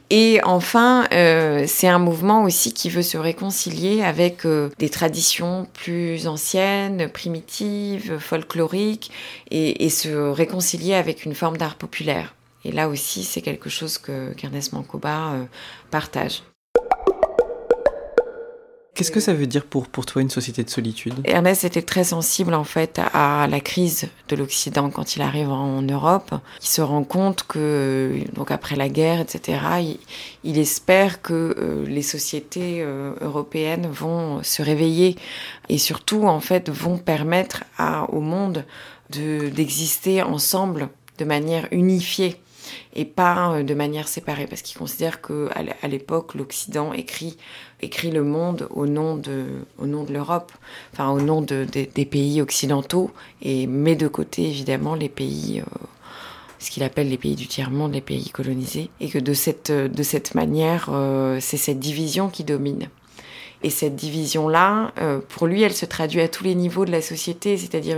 Et 0.10 0.40
enfin, 0.44 1.06
euh, 1.12 1.66
c'est 1.68 1.88
un 1.88 2.00
mouvement 2.00 2.44
aussi 2.44 2.74
qui 2.74 2.90
veut 2.90 3.02
se 3.02 3.18
réconcilier 3.18 4.02
avec 4.02 4.46
euh, 4.46 4.70
des 4.80 4.90
traditions 4.90 5.68
plus 5.74 6.28
anciennes, 6.28 7.10
primitives, 7.10 8.18
folkloriques, 8.18 9.12
et, 9.50 9.86
et 9.86 9.90
se 9.90 10.10
réconcilier 10.10 10.94
avec 10.94 11.26
une 11.26 11.36
forme 11.36 11.58
d'art 11.58 11.76
populaire. 11.76 12.34
Et 12.64 12.72
là 12.72 12.90
aussi, 12.90 13.24
c'est 13.24 13.42
quelque 13.42 13.70
chose 13.70 13.98
que 13.98 14.34
qu'Ernest 14.34 14.74
Mancoba 14.74 15.34
euh, 15.34 15.46
partage. 15.90 16.44
Qu'est-ce 19.02 19.10
que 19.10 19.20
ça 19.20 19.34
veut 19.34 19.48
dire 19.48 19.66
pour, 19.66 19.88
pour 19.88 20.06
toi 20.06 20.22
une 20.22 20.30
société 20.30 20.64
de 20.64 20.70
solitude? 20.70 21.16
Ernest 21.24 21.64
était 21.64 21.82
très 21.82 22.04
sensible 22.04 22.54
en 22.54 22.64
fait 22.64 23.02
à 23.16 23.48
la 23.50 23.60
crise 23.60 24.10
de 24.30 24.36
l'Occident 24.36 24.92
quand 24.92 25.16
il 25.16 25.24
arrive 25.24 25.50
en 25.50 25.82
Europe. 25.82 26.36
Il 26.62 26.68
se 26.68 26.84
rend 26.84 27.04
compte 27.04 27.42
que 27.48 28.20
donc 28.34 28.52
après 28.52 28.76
la 28.76 28.90
guerre, 28.90 29.20
etc. 29.20 29.98
Il, 30.44 30.60
espère 30.60 31.24
que 31.24 31.34
euh, 31.34 31.84
les 31.88 32.04
sociétés 32.04 32.84
euh, 32.84 33.16
européennes 33.22 33.88
vont 33.92 34.44
se 34.44 34.62
réveiller 34.62 35.16
et 35.68 35.80
surtout 35.80 36.28
en 36.28 36.40
fait 36.40 36.70
vont 36.70 37.00
permettre 37.00 37.64
au 38.10 38.20
monde 38.20 38.66
de 39.10 39.50
d'exister 39.50 40.22
ensemble 40.22 40.90
de 41.18 41.26
manière 41.26 41.68
unifiée 41.72 42.40
et 42.94 43.06
pas 43.06 43.54
euh, 43.54 43.64
de 43.64 43.74
manière 43.74 44.08
séparée, 44.08 44.48
parce 44.48 44.62
qu'il 44.62 44.78
considère 44.78 45.22
que 45.22 45.50
à 45.54 45.88
l'époque 45.88 46.36
l'Occident 46.36 46.94
écrit 46.94 47.38
écrit 47.82 48.12
le 48.12 48.24
monde 48.24 48.68
au 48.70 48.86
nom 48.86 49.16
de 49.16 49.46
au 49.78 49.86
nom 49.86 50.04
de 50.04 50.14
l'Europe, 50.14 50.52
enfin 50.94 51.10
au 51.10 51.22
nom 51.22 51.42
de, 51.42 51.66
des 51.66 52.06
pays 52.06 52.42
occidentaux 52.42 53.12
et 53.42 53.68
met 53.68 53.96
de 53.96 54.08
côté 54.08 54.48
évidemment 54.50 54.96
les 54.96 55.10
pays 55.10 55.62
euh, 55.62 55.86
ce 56.60 56.70
qu'il 56.70 56.84
appelle 56.84 57.10
les 57.10 57.18
pays 57.18 57.36
du 57.36 57.48
tiers-monde, 57.48 57.94
les 57.94 58.02
pays 58.02 58.30
colonisés, 58.30 58.92
et 59.00 59.10
que 59.10 59.18
de 59.18 59.34
cette, 59.34 59.72
de 59.72 60.04
cette 60.04 60.36
manière, 60.36 60.90
euh, 60.94 61.40
c'est 61.42 61.58
cette 61.58 61.80
division 61.80 62.30
qui 62.30 62.44
domine. 62.44 62.88
Et 63.64 63.72
cette 63.72 63.96
division-là, 63.96 64.92
pour 65.30 65.46
lui, 65.46 65.62
elle 65.62 65.74
se 65.74 65.86
traduit 65.86 66.22
à 66.22 66.28
tous 66.28 66.44
les 66.44 66.56
niveaux 66.56 66.84
de 66.84 66.92
la 66.92 67.02
société, 67.02 67.58
c'est-à-dire 67.58 67.98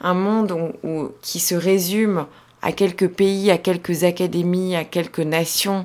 un 0.00 0.14
monde 0.14 0.72
où, 0.82 1.08
qui 1.20 1.38
se 1.38 1.54
résume 1.54 2.26
à 2.62 2.72
quelques 2.72 3.08
pays, 3.08 3.50
à 3.50 3.58
quelques 3.58 4.04
académies, 4.04 4.76
à 4.76 4.84
quelques 4.84 5.20
nations, 5.20 5.84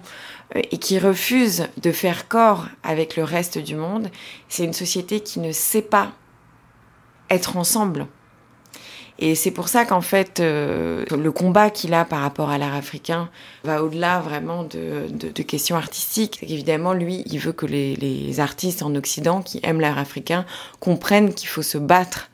euh, 0.56 0.62
et 0.72 0.78
qui 0.78 1.00
refuse 1.00 1.68
de 1.82 1.92
faire 1.92 2.28
corps 2.28 2.68
avec 2.84 3.18
le 3.18 3.24
reste 3.24 3.58
du 3.58 3.76
monde, 3.76 4.10
c'est 4.48 4.64
une 4.64 4.74
société 4.74 5.20
qui 5.20 5.40
ne 5.40 5.52
sait 5.52 5.82
pas 5.82 6.14
être 7.30 7.58
ensemble. 7.58 8.08
Et 9.20 9.34
c'est 9.34 9.50
pour 9.50 9.68
ça 9.68 9.84
qu'en 9.84 10.02
fait, 10.02 10.40
euh, 10.40 11.04
le 11.10 11.32
combat 11.32 11.72
qu'il 11.72 11.96
a 11.96 12.06
par 12.06 12.22
rapport 12.22 12.52
à 12.52 12.60
l'art 12.60 12.76
africain 12.76 13.30
va 13.64 13.84
au-delà 13.84 14.20
vraiment 14.20 14.64
de, 14.64 15.42
questions 15.42 15.76
artistiques. 15.76 16.38
Évidemment, 16.44 16.94
lui, 16.94 17.24
il 17.26 17.40
veut 17.40 17.52
que 17.52 17.66
les 17.66 18.40
artistes 18.40 18.84
en 18.84 18.94
Occident 18.94 19.42
qui 19.42 19.60
aiment 19.64 19.82
l'art 19.82 19.98
africain 19.98 20.46
comprennent 20.80 21.34
qu'il 21.34 21.50
faut 21.50 21.64
se 21.64 21.80
battre 21.80 22.30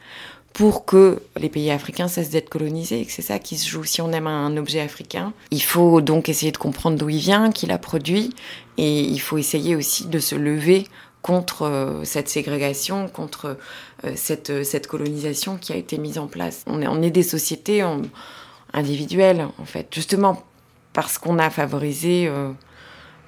pour 0.53 0.85
que 0.85 1.21
les 1.35 1.49
pays 1.49 1.71
africains 1.71 2.07
cessent 2.07 2.29
d'être 2.29 2.49
colonisés 2.49 3.01
et 3.01 3.05
que 3.05 3.11
c'est 3.11 3.23
ça 3.23 3.39
qui 3.39 3.57
se 3.57 3.67
joue. 3.67 3.83
Si 3.83 4.01
on 4.01 4.11
aime 4.11 4.27
un 4.27 4.55
objet 4.55 4.79
africain, 4.79 5.33
il 5.49 5.63
faut 5.63 5.99
donc 5.99 6.29
essayer 6.29 6.51
de 6.51 6.57
comprendre 6.57 6.97
d'où 6.97 7.09
il 7.09 7.17
vient, 7.17 7.51
qui 7.51 7.65
l'a 7.65 7.79
produit, 7.79 8.35
et 8.77 8.99
il 9.01 9.19
faut 9.19 9.39
essayer 9.39 9.75
aussi 9.75 10.05
de 10.05 10.19
se 10.19 10.35
lever 10.35 10.87
contre 11.23 11.63
euh, 11.63 12.03
cette 12.03 12.29
ségrégation, 12.29 13.07
contre 13.07 13.57
euh, 14.05 14.13
cette, 14.15 14.63
cette 14.63 14.87
colonisation 14.87 15.57
qui 15.57 15.73
a 15.73 15.75
été 15.75 15.97
mise 15.97 16.19
en 16.19 16.27
place. 16.27 16.63
On 16.67 16.81
est, 16.81 17.07
est 17.07 17.11
des 17.11 17.23
sociétés 17.23 17.83
individuelles, 18.73 19.47
en 19.57 19.65
fait, 19.65 19.87
justement 19.91 20.43
parce 20.93 21.17
qu'on 21.17 21.39
a 21.39 21.49
favorisé... 21.49 22.27
Euh, 22.27 22.51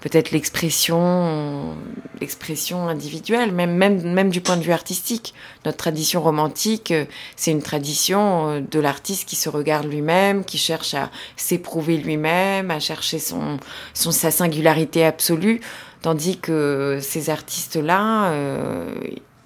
peut-être 0.01 0.31
l'expression, 0.31 1.75
l'expression 2.21 2.87
individuelle, 2.87 3.51
même, 3.51 3.75
même, 3.75 4.01
même 4.13 4.29
du 4.29 4.39
point 4.39 4.57
de 4.57 4.61
vue 4.61 4.71
artistique. 4.71 5.33
Notre 5.65 5.77
tradition 5.77 6.21
romantique, 6.21 6.91
euh, 6.91 7.05
c'est 7.35 7.51
une 7.51 7.63
tradition 7.63 8.49
euh, 8.49 8.61
de 8.61 8.79
l'artiste 8.79 9.27
qui 9.27 9.35
se 9.35 9.49
regarde 9.49 9.87
lui-même, 9.87 10.43
qui 10.45 10.57
cherche 10.57 10.93
à 10.93 11.09
s'éprouver 11.37 11.97
lui-même, 11.97 12.69
à 12.69 12.79
chercher 12.79 13.17
son, 13.17 13.57
son, 13.95 14.11
sa 14.11 14.29
singularité 14.29 15.03
absolue, 15.03 15.59
tandis 16.03 16.37
que 16.37 16.99
ces 17.01 17.31
artistes-là, 17.31 18.31
euh, 18.31 18.93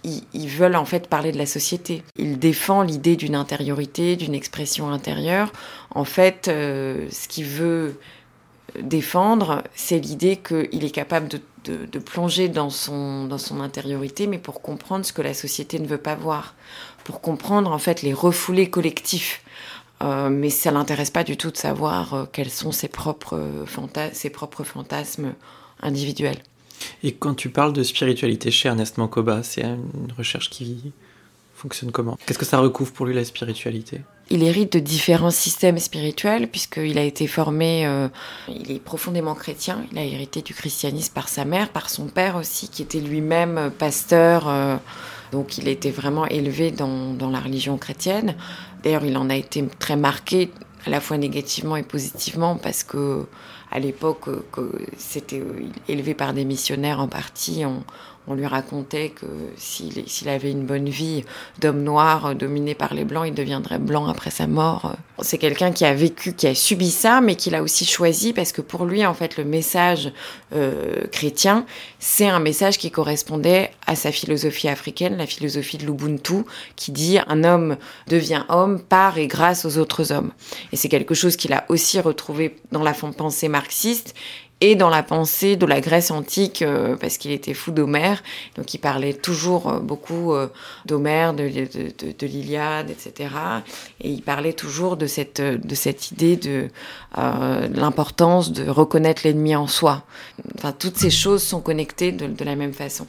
ils, 0.03 0.49
veulent 0.49 0.75
en 0.75 0.85
fait 0.85 1.07
parler 1.07 1.31
de 1.31 1.37
la 1.37 1.45
société. 1.45 2.03
Ils 2.17 2.37
défendent 2.37 2.89
l'idée 2.89 3.15
d'une 3.15 3.35
intériorité, 3.35 4.15
d'une 4.15 4.33
expression 4.33 4.89
intérieure. 4.89 5.51
En 5.91 6.05
fait, 6.05 6.45
ce 6.45 7.27
qu'il 7.27 7.45
veut 7.45 7.95
défendre, 8.81 9.63
c'est 9.73 9.99
l'idée 9.99 10.38
qu'il 10.38 10.83
est 10.83 10.91
capable 10.91 11.27
de, 11.27 11.99
plonger 11.99 12.49
dans 12.49 12.69
son, 12.69 13.25
dans 13.25 13.38
son 13.38 13.59
intériorité, 13.59 14.27
mais 14.27 14.38
pour 14.38 14.61
comprendre 14.61 15.05
ce 15.05 15.13
que 15.13 15.21
la 15.21 15.33
société 15.33 15.79
ne 15.79 15.88
veut 15.88 15.97
pas 15.97 16.15
voir, 16.15 16.55
pour 17.03 17.21
comprendre 17.21 17.71
en 17.71 17.79
fait 17.79 18.01
les 18.01 18.13
refoulés 18.13 18.69
collectifs. 18.69 19.43
Euh, 20.01 20.29
mais 20.29 20.49
ça 20.49 20.71
l'intéresse 20.71 21.11
pas 21.11 21.25
du 21.25 21.35
tout 21.35 21.51
de 21.51 21.57
savoir 21.57 22.13
euh, 22.13 22.25
quels 22.31 22.49
sont 22.49 22.71
ses 22.71 22.88
propres, 22.88 23.38
ses 24.13 24.29
propres 24.29 24.63
fantasmes 24.63 25.33
individuels. 25.81 26.39
Et 27.03 27.13
quand 27.13 27.33
tu 27.33 27.49
parles 27.49 27.73
de 27.73 27.83
spiritualité 27.83 28.51
chez 28.51 28.69
Ernest 28.69 28.97
Mancoba, 28.97 29.43
c'est 29.43 29.63
une 29.63 30.13
recherche 30.17 30.49
qui 30.49 30.93
fonctionne 31.59 31.91
comment? 31.91 32.17
Qu'est-ce 32.25 32.39
que 32.39 32.45
ça 32.45 32.59
recouvre 32.59 32.91
pour 32.91 33.05
lui 33.05 33.13
la 33.13 33.25
spiritualité? 33.25 34.01
Il 34.31 34.43
hérite 34.43 34.73
de 34.73 34.79
différents 34.79 35.31
systèmes 35.31 35.79
spirituels 35.79 36.47
puisqu'il 36.47 36.97
a 36.97 37.03
été 37.03 37.27
formé, 37.27 37.85
euh, 37.85 38.07
il 38.47 38.71
est 38.71 38.79
profondément 38.79 39.35
chrétien, 39.35 39.83
il 39.91 39.97
a 39.97 40.03
hérité 40.03 40.41
du 40.41 40.53
christianisme 40.53 41.13
par 41.13 41.29
sa 41.29 41.45
mère, 41.45 41.69
par 41.69 41.89
son 41.89 42.07
père 42.07 42.35
aussi 42.35 42.69
qui 42.69 42.81
était 42.81 42.99
lui-même 42.99 43.71
pasteur, 43.77 44.47
euh, 44.47 44.77
donc 45.31 45.57
il 45.57 45.67
était 45.67 45.91
vraiment 45.91 46.25
élevé 46.27 46.71
dans, 46.71 47.13
dans 47.13 47.29
la 47.29 47.39
religion 47.39 47.77
chrétienne. 47.77 48.35
D'ailleurs 48.83 49.05
il 49.05 49.17
en 49.17 49.29
a 49.29 49.35
été 49.35 49.65
très 49.79 49.95
marqué 49.95 50.51
à 50.85 50.89
la 50.89 51.01
fois 51.01 51.17
négativement 51.17 51.75
et 51.75 51.83
positivement 51.83 52.55
parce 52.55 52.83
que 52.83 53.25
à 53.71 53.79
l'époque 53.79 54.29
que 54.51 54.71
c'était 54.97 55.43
élevé 55.87 56.13
par 56.13 56.33
des 56.33 56.45
missionnaires 56.45 56.99
en 56.99 57.07
partie, 57.07 57.63
on, 57.65 57.83
on 58.29 58.36
lui 58.36 58.45
racontait 58.45 59.09
que 59.09 59.25
s'il 59.57 60.29
avait 60.29 60.51
une 60.51 60.65
bonne 60.65 60.88
vie 60.88 61.24
d'homme 61.59 61.81
noir 61.81 62.36
dominé 62.36 62.75
par 62.75 62.93
les 62.93 63.03
blancs, 63.03 63.25
il 63.27 63.33
deviendrait 63.33 63.79
blanc 63.79 64.07
après 64.07 64.29
sa 64.29 64.45
mort. 64.45 64.95
C'est 65.21 65.39
quelqu'un 65.39 65.71
qui 65.71 65.83
a 65.83 65.95
vécu, 65.95 66.33
qui 66.33 66.45
a 66.45 66.53
subi 66.53 66.91
ça, 66.91 67.21
mais 67.21 67.36
qui 67.36 67.50
l'a 67.50 67.63
aussi 67.63 67.86
choisi 67.86 68.31
parce 68.31 68.51
que 68.51 68.62
pour 68.62 68.86
lui, 68.86 69.03
en 69.03 69.15
fait, 69.15 69.36
le 69.38 69.45
message 69.45 70.13
euh, 70.53 71.07
chrétien, 71.12 71.65
c'est 71.98 72.27
un 72.27 72.39
message 72.39 72.77
qui 72.77 72.91
correspondait 72.91 73.71
à 73.88 73.95
sa 73.95 74.12
philosophie 74.12 74.69
africaine, 74.69 75.17
la 75.17 75.25
philosophie 75.25 75.77
de 75.77 75.88
l'Ubuntu, 75.88 76.43
qui 76.75 76.91
dit 76.91 77.17
un 77.27 77.43
homme 77.43 77.77
devient 78.07 78.43
homme 78.50 78.79
par 78.79 79.17
et 79.17 79.27
grâce 79.27 79.65
aux 79.65 79.79
autres 79.79 80.12
hommes. 80.12 80.31
Et 80.71 80.75
c'est 80.75 80.89
quelque 80.89 81.15
chose 81.15 81.36
qu'il 81.36 81.53
a 81.53 81.65
aussi 81.69 82.00
retrouvé 82.00 82.57
dans 82.71 82.83
la 82.83 82.93
pensée 82.93 83.50
marxiste 83.50 84.13
et 84.61 84.75
dans 84.75 84.89
la 84.89 85.03
pensée 85.03 85.55
de 85.55 85.65
la 85.65 85.79
Grèce 85.79 86.11
antique, 86.11 86.61
euh, 86.61 86.97
parce 86.97 87.17
qu'il 87.17 87.31
était 87.31 87.53
fou 87.53 87.71
d'Homère, 87.71 88.21
donc 88.55 88.73
il 88.73 88.79
parlait 88.79 89.13
toujours 89.13 89.69
euh, 89.69 89.79
beaucoup 89.79 90.33
euh, 90.33 90.47
d'Homère, 90.85 91.33
de, 91.33 91.47
de, 91.47 92.11
de, 92.17 92.27
l'Iliade, 92.27 92.89
etc. 92.89 93.29
Et 94.01 94.09
il 94.09 94.21
parlait 94.21 94.53
toujours 94.53 94.97
de 94.97 95.07
cette, 95.07 95.41
de 95.41 95.75
cette 95.75 96.11
idée 96.11 96.35
de 96.35 96.67
l'importance 97.15 98.51
de 98.51 98.69
reconnaître 98.69 99.21
l'ennemi 99.23 99.55
en 99.55 99.67
soi. 99.67 100.03
Enfin, 100.57 100.73
toutes 100.77 100.97
ces 100.97 101.09
choses 101.09 101.41
sont 101.41 101.61
connectées 101.61 102.11
de, 102.11 102.27
de 102.27 102.43
la 102.43 102.55
même 102.55 102.73
façon. 102.73 103.07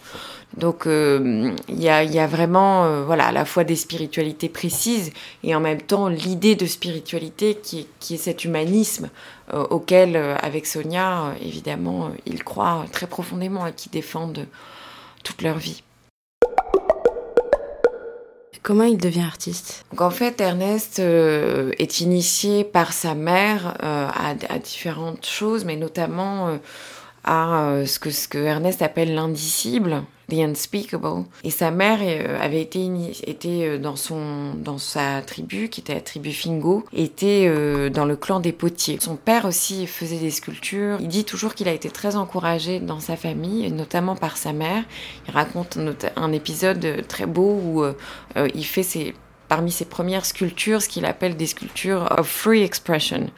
Donc 0.57 0.83
il 0.87 1.54
y, 1.69 1.88
a, 1.88 2.02
y, 2.02 2.19
a, 2.19 2.26
vraiment 2.26 3.04
voilà 3.04 3.26
à 3.26 3.33
la 3.33 3.45
fois 3.45 3.62
des 3.62 3.76
spiritualités 3.76 4.49
précises 4.49 5.12
et 5.45 5.54
en 5.54 5.61
même 5.61 5.80
temps 5.80 6.09
l'idée 6.09 6.57
de 6.57 6.66
spiritualité 6.66 7.54
qui, 7.54 7.87
qui 8.00 8.14
est 8.14 8.19
cet 8.19 8.45
humanisme 8.45 9.11
euh, 9.52 9.66
auxquels, 9.71 10.14
euh, 10.14 10.37
avec 10.37 10.64
Sonia, 10.64 11.25
euh, 11.25 11.33
évidemment, 11.42 12.12
ils 12.25 12.45
croient 12.45 12.85
très 12.92 13.09
profondément 13.09 13.66
et 13.66 13.73
qui 13.73 13.88
défendent 13.88 14.47
toute 15.25 15.42
leur 15.42 15.59
vie. 15.59 15.83
Comment 18.62 18.85
il 18.85 18.99
devient 18.99 19.23
artiste? 19.23 19.85
Donc 19.90 20.02
en 20.02 20.11
fait, 20.11 20.40
Ernest 20.40 20.99
est 21.00 22.00
initié 22.00 22.62
par 22.62 22.92
sa 22.92 23.14
mère 23.14 23.75
à, 23.80 24.30
à, 24.30 24.59
différentes 24.59 25.25
choses, 25.25 25.64
mais 25.64 25.76
notamment 25.76 26.59
à 27.25 27.83
ce, 27.87 27.99
que, 27.99 28.11
ce 28.11 28.28
que 28.28 28.37
Ernest 28.37 28.83
appelle 28.83 29.14
l'indicible, 29.14 30.02
The 30.31 30.39
Unspeakable. 30.39 31.25
Et 31.45 31.51
sa 31.51 31.71
mère 31.71 31.99
euh, 32.03 32.41
avait 32.41 32.63
été, 32.63 32.89
était 33.27 33.67
euh, 33.67 33.79
dans, 33.79 33.97
son, 33.97 34.55
dans 34.55 34.79
sa 34.79 35.21
tribu, 35.23 35.69
qui 35.69 35.81
était 35.81 35.95
la 35.95 36.01
tribu 36.01 36.33
Fingo, 36.33 36.85
était 36.95 37.47
euh, 37.47 37.91
dans 37.91 38.05
le 38.05 38.17
clan 38.17 38.41
des 38.41 38.53
potiers. 38.53 38.99
Son 39.01 39.17
père 39.17 39.45
aussi 39.45 39.87
faisait 39.87 40.19
des 40.19 40.31
sculptures. 40.31 40.97
Il 41.01 41.09
dit 41.09 41.25
toujours 41.25 41.55
qu'il 41.55 41.69
a 41.69 41.73
été 41.73 41.91
très 41.91 42.17
encouragé 42.17 42.81
dans 42.81 43.01
sa 43.01 43.17
famille, 43.17 43.71
notamment 43.71 44.17
par 44.17 44.37
sa 44.37 44.53
mère. 44.53 44.85
Il 45.29 45.35
raconte 45.35 45.79
un 46.17 46.33
épisode 46.33 47.05
très 47.09 47.27
beau 47.27 47.61
où 47.63 47.85
il 48.55 48.65
fait 48.65 48.83
ses 48.83 49.15
parmi 49.50 49.73
ses 49.73 49.85
premières 49.85 50.25
sculptures 50.25 50.80
ce 50.80 50.88
qu'il 50.88 51.04
appelle 51.04 51.37
des 51.37 51.49
sculptures 51.49 52.07
of 52.16 52.26
free 52.26 52.62
expression, 52.62 53.28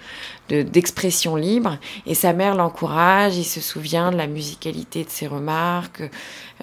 d'expression 0.50 1.36
libre. 1.36 1.78
Et 2.06 2.14
sa 2.14 2.34
mère 2.34 2.54
l'encourage, 2.54 3.38
il 3.38 3.46
se 3.46 3.62
souvient 3.62 4.12
de 4.12 4.18
la 4.18 4.26
musicalité 4.26 5.04
de 5.04 5.08
ses 5.08 5.26
remarques, 5.26 6.02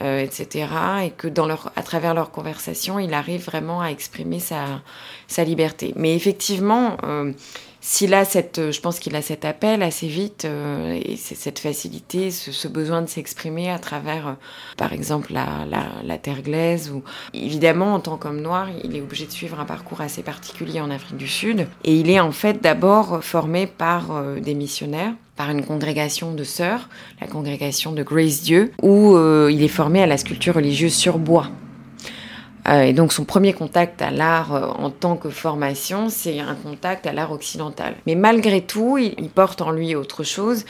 euh, 0.02 0.20
etc. 0.20 0.68
Et 1.06 1.10
que 1.10 1.28
dans 1.28 1.48
leur, 1.48 1.72
à 1.76 1.82
travers 1.82 2.14
leur 2.14 2.30
conversation, 2.30 3.00
il 3.00 3.16
arrive 3.16 3.44
vraiment 3.44 3.82
à 3.82 3.88
exprimer 3.88 4.40
sa, 4.40 4.82
sa 5.28 5.44
liberté. 5.44 5.94
Mais 5.96 6.16
effectivement, 6.16 6.98
euh, 7.04 7.34
s'il 7.82 8.14
a 8.14 8.26
cette, 8.26 8.60
euh, 8.60 8.72
je 8.72 8.82
pense 8.82 9.00
qu'il 9.00 9.16
a 9.16 9.22
cet 9.22 9.46
appel 9.46 9.82
assez 9.84 10.08
vite 10.08 10.44
euh, 10.46 11.00
et 11.02 11.16
cette 11.16 11.60
facilité, 11.60 12.30
ce, 12.30 12.68
besoin 12.68 13.02
de 13.02 13.08
s'exprimer 13.08 13.72
à 13.72 13.80
travers, 13.80 14.28
euh, 14.28 14.34
par 14.78 14.92
exemple, 14.92 15.32
la, 15.34 15.66
la, 16.04 16.18
terre 16.18 16.42
glaise. 16.42 16.92
Ou 16.94 17.04
évidemment, 17.34 17.94
en 17.94 18.00
tant 18.00 18.18
qu'homme 18.18 18.42
noir, 18.42 18.68
il 18.84 18.96
est 18.98 19.02
obligé 19.02 19.26
de 19.26 19.32
suivre 19.32 19.60
un 19.60 19.66
parcours 19.66 20.02
assez 20.02 20.24
particulier 20.24 20.82
en 20.82 20.92
Afrique 20.92 21.16
du 21.16 21.28
Sud. 21.28 21.68
Et 21.86 21.96
il 21.96 22.10
est 22.10 22.20
en 22.20 22.34
fait 22.34 22.62
d'abord 22.62 23.24
formé 23.24 23.66
par 23.68 24.24
des 24.42 24.54
missionnaires 24.54 25.14
par 25.36 25.52
une 25.52 25.66
congrégation 25.66 26.34
de 26.34 26.44
sœurs, 26.44 26.90
la 27.22 27.28
congrégation 27.28 27.94
de 27.94 28.04
Grace 28.04 28.42
Dieu, 28.42 28.74
où 28.82 29.18
il 29.50 29.64
est 29.64 29.70
formé 29.70 30.04
à 30.04 30.06
la 30.06 30.18
sculpture 30.18 30.56
religieuse 30.56 30.94
sur 30.94 31.18
bois. 31.18 31.50
Euh, 32.68 32.82
et 32.82 32.94
donc 32.94 33.14
son 33.14 33.24
premier 33.24 33.54
contact 33.54 34.02
à 34.02 34.12
l'art 34.12 34.54
euh, 34.54 34.68
en 34.68 34.90
tant 34.90 35.16
que 35.16 35.30
formation, 35.30 36.10
c'est 36.10 36.40
un 36.40 36.56
contact 36.56 37.08
à 37.08 37.14
l'art 37.14 37.32
occidental. 37.32 37.96
Mais 38.06 38.16
malgré 38.16 38.62
tout, 38.62 38.98
il, 38.98 39.30
porte 39.30 39.62
en 39.62 39.72
lui 39.72 39.96
autre 39.96 40.24
chose 40.24 40.66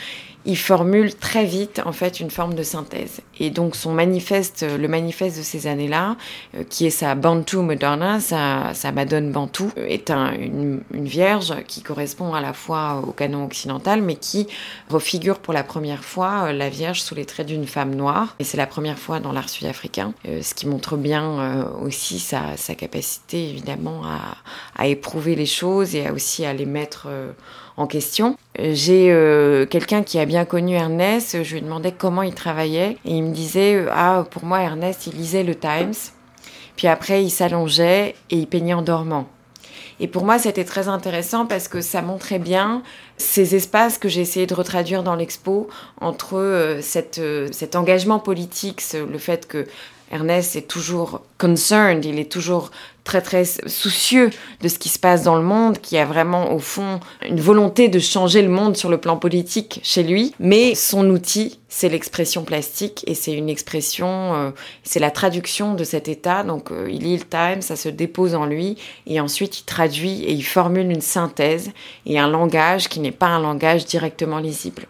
il 0.50 0.58
formule 0.58 1.14
très 1.14 1.46
vite 1.46 1.80
en 1.86 1.92
fait 1.92 2.20
une 2.20 2.32
forme 2.32 2.56
de 2.56 2.64
synthèse. 2.64 3.22
Et 3.40 3.52
donc 3.52 3.76
son 3.76 3.94
manifeste, 3.94 4.66
le 4.68 4.88
manifeste 4.88 5.38
de 5.38 5.44
ces 5.44 5.68
années-là, 5.68 6.18
euh, 6.56 6.64
qui 6.68 6.88
est 6.88 6.90
sa 6.90 7.14
Bantu 7.14 7.58
Madonna, 7.58 8.20
sa, 8.20 8.74
Madone 8.92 9.32
Bantu, 9.32 9.66
est 9.78 10.10
une, 10.10 10.82
vierge 10.92 11.54
qui 11.68 11.84
correspond 11.84 12.34
à 12.34 12.42
la 12.42 12.54
fois 12.54 13.04
au 13.08 13.12
canon 13.12 13.46
occidental, 13.46 14.02
mais 14.02 14.16
qui 14.16 14.48
refigure 14.90 15.38
pour 15.38 15.54
la 15.54 15.64
première 15.64 16.04
fois 16.04 16.48
euh, 16.48 16.52
la 16.52 16.70
Vierge 16.70 17.02
sous 17.02 17.14
les 17.14 17.26
traits 17.26 17.46
d'une 17.46 17.68
femme 17.68 17.94
noire. 17.94 18.36
Et 18.40 18.44
c'est 18.44 18.58
la 18.58 18.68
première 18.68 18.98
fois 18.98 19.20
dans 19.20 19.32
l'art 19.32 19.50
sud-africain, 19.50 20.14
euh, 20.28 20.42
ce 20.42 20.56
qui 20.56 20.66
montre 20.66 20.98
bien 20.98 21.70
aussi 21.84 22.18
sa, 22.18 22.58
sa 22.58 22.74
capacité 22.74 23.50
évidemment 23.50 24.02
à, 24.76 24.88
éprouver 24.88 25.36
les 25.36 25.46
choses 25.46 25.94
et 25.94 26.10
aussi 26.10 26.44
à 26.44 26.54
les 26.54 26.66
mettre 26.66 27.08
en 27.80 27.88
question. 27.88 28.36
J'ai 28.60 29.10
euh, 29.10 29.66
quelqu'un 29.66 30.04
qui 30.04 30.20
a 30.20 30.26
bien 30.26 30.44
connu 30.44 30.76
Ernest, 30.76 31.44
je 31.44 31.56
lui 31.56 31.62
demandais 31.62 31.94
comment 31.94 32.24
il 32.24 32.34
travaillait 32.34 32.98
et 33.06 33.12
il 33.12 33.24
me 33.24 33.34
disait 33.34 33.76
euh, 33.76 33.90
ah 33.92 34.26
pour 34.30 34.44
moi 34.44 34.62
Ernest 34.62 35.08
il 35.08 35.14
lisait 35.14 35.44
le 35.44 35.56
Times, 35.56 35.94
puis 36.76 36.88
après 36.88 37.24
il 37.24 37.30
s'allongeait 37.30 38.16
et 38.30 38.36
il 38.36 38.48
peignait 38.48 38.74
en 38.74 38.82
dormant. 38.82 39.28
Et 40.02 40.08
pour 40.08 40.24
moi, 40.24 40.40
c'était 40.40 40.64
très 40.64 40.88
intéressant 40.88 41.46
parce 41.46 41.68
que 41.68 41.82
ça 41.82 42.02
montrait 42.02 42.40
bien 42.40 42.84
ces 43.18 43.56
espaces 43.56 43.98
que 43.98 44.08
j'ai 44.08 44.22
essayé 44.22 44.46
de 44.46 44.54
retraduire 44.54 45.04
dans 45.04 45.16
l'expo 45.16 45.68
entre 46.00 46.38
euh, 46.38 46.82
cet 46.82 47.76
engagement 47.76 48.20
politique, 48.20 48.82
le 48.94 49.18
fait 49.18 49.46
que 49.46 49.66
Ernest 50.12 50.56
est 50.56 50.68
toujours 50.68 51.22
concerned, 51.38 52.04
il 52.06 52.18
est 52.18 52.32
toujours 52.32 52.72
très 53.10 53.22
très 53.24 53.44
soucieux 53.44 54.30
de 54.62 54.68
ce 54.68 54.78
qui 54.78 54.88
se 54.88 55.00
passe 55.00 55.24
dans 55.24 55.36
le 55.36 55.42
monde, 55.42 55.80
qui 55.80 55.98
a 55.98 56.06
vraiment 56.06 56.54
au 56.54 56.60
fond 56.60 57.00
une 57.28 57.42
volonté 57.42 57.88
de 57.88 57.98
changer 57.98 58.44
le 58.44 58.50
monde 58.50 58.78
sur 58.78 58.88
le 58.88 59.00
plan 59.00 59.18
politique 59.18 59.80
chez 59.82 60.04
lui, 60.04 60.36
mais 60.40 60.76
son 60.76 61.10
outil, 61.10 61.58
c'est 61.70 61.90
l'expression 61.90 62.44
plastique 62.44 63.04
et 63.08 63.16
c'est 63.16 63.34
une 63.34 63.50
expression, 63.50 64.36
euh, 64.36 64.52
c'est 64.84 65.00
la 65.00 65.10
traduction 65.10 65.74
de 65.74 65.84
cet 65.84 66.08
état. 66.08 66.44
Donc 66.44 66.72
euh, 66.72 66.88
il 66.88 67.02
lit 67.02 67.18
le 67.18 67.24
Time, 67.24 67.64
ça 67.64 67.76
se 67.76 67.90
dépose 67.90 68.36
en 68.36 68.46
lui 68.46 68.78
et 69.08 69.20
ensuite 69.20 69.62
il 69.62 69.64
traduit 69.64 70.24
et 70.26 70.32
il 70.32 70.44
formule 70.44 70.92
une 70.92 71.02
synthèse 71.02 71.72
et 72.06 72.20
un 72.20 72.28
langage 72.28 72.90
qui 72.90 73.00
n'est 73.00 73.12
pas 73.12 73.30
un 73.30 73.42
langage 73.42 73.86
directement 73.86 74.38
lisible. 74.38 74.86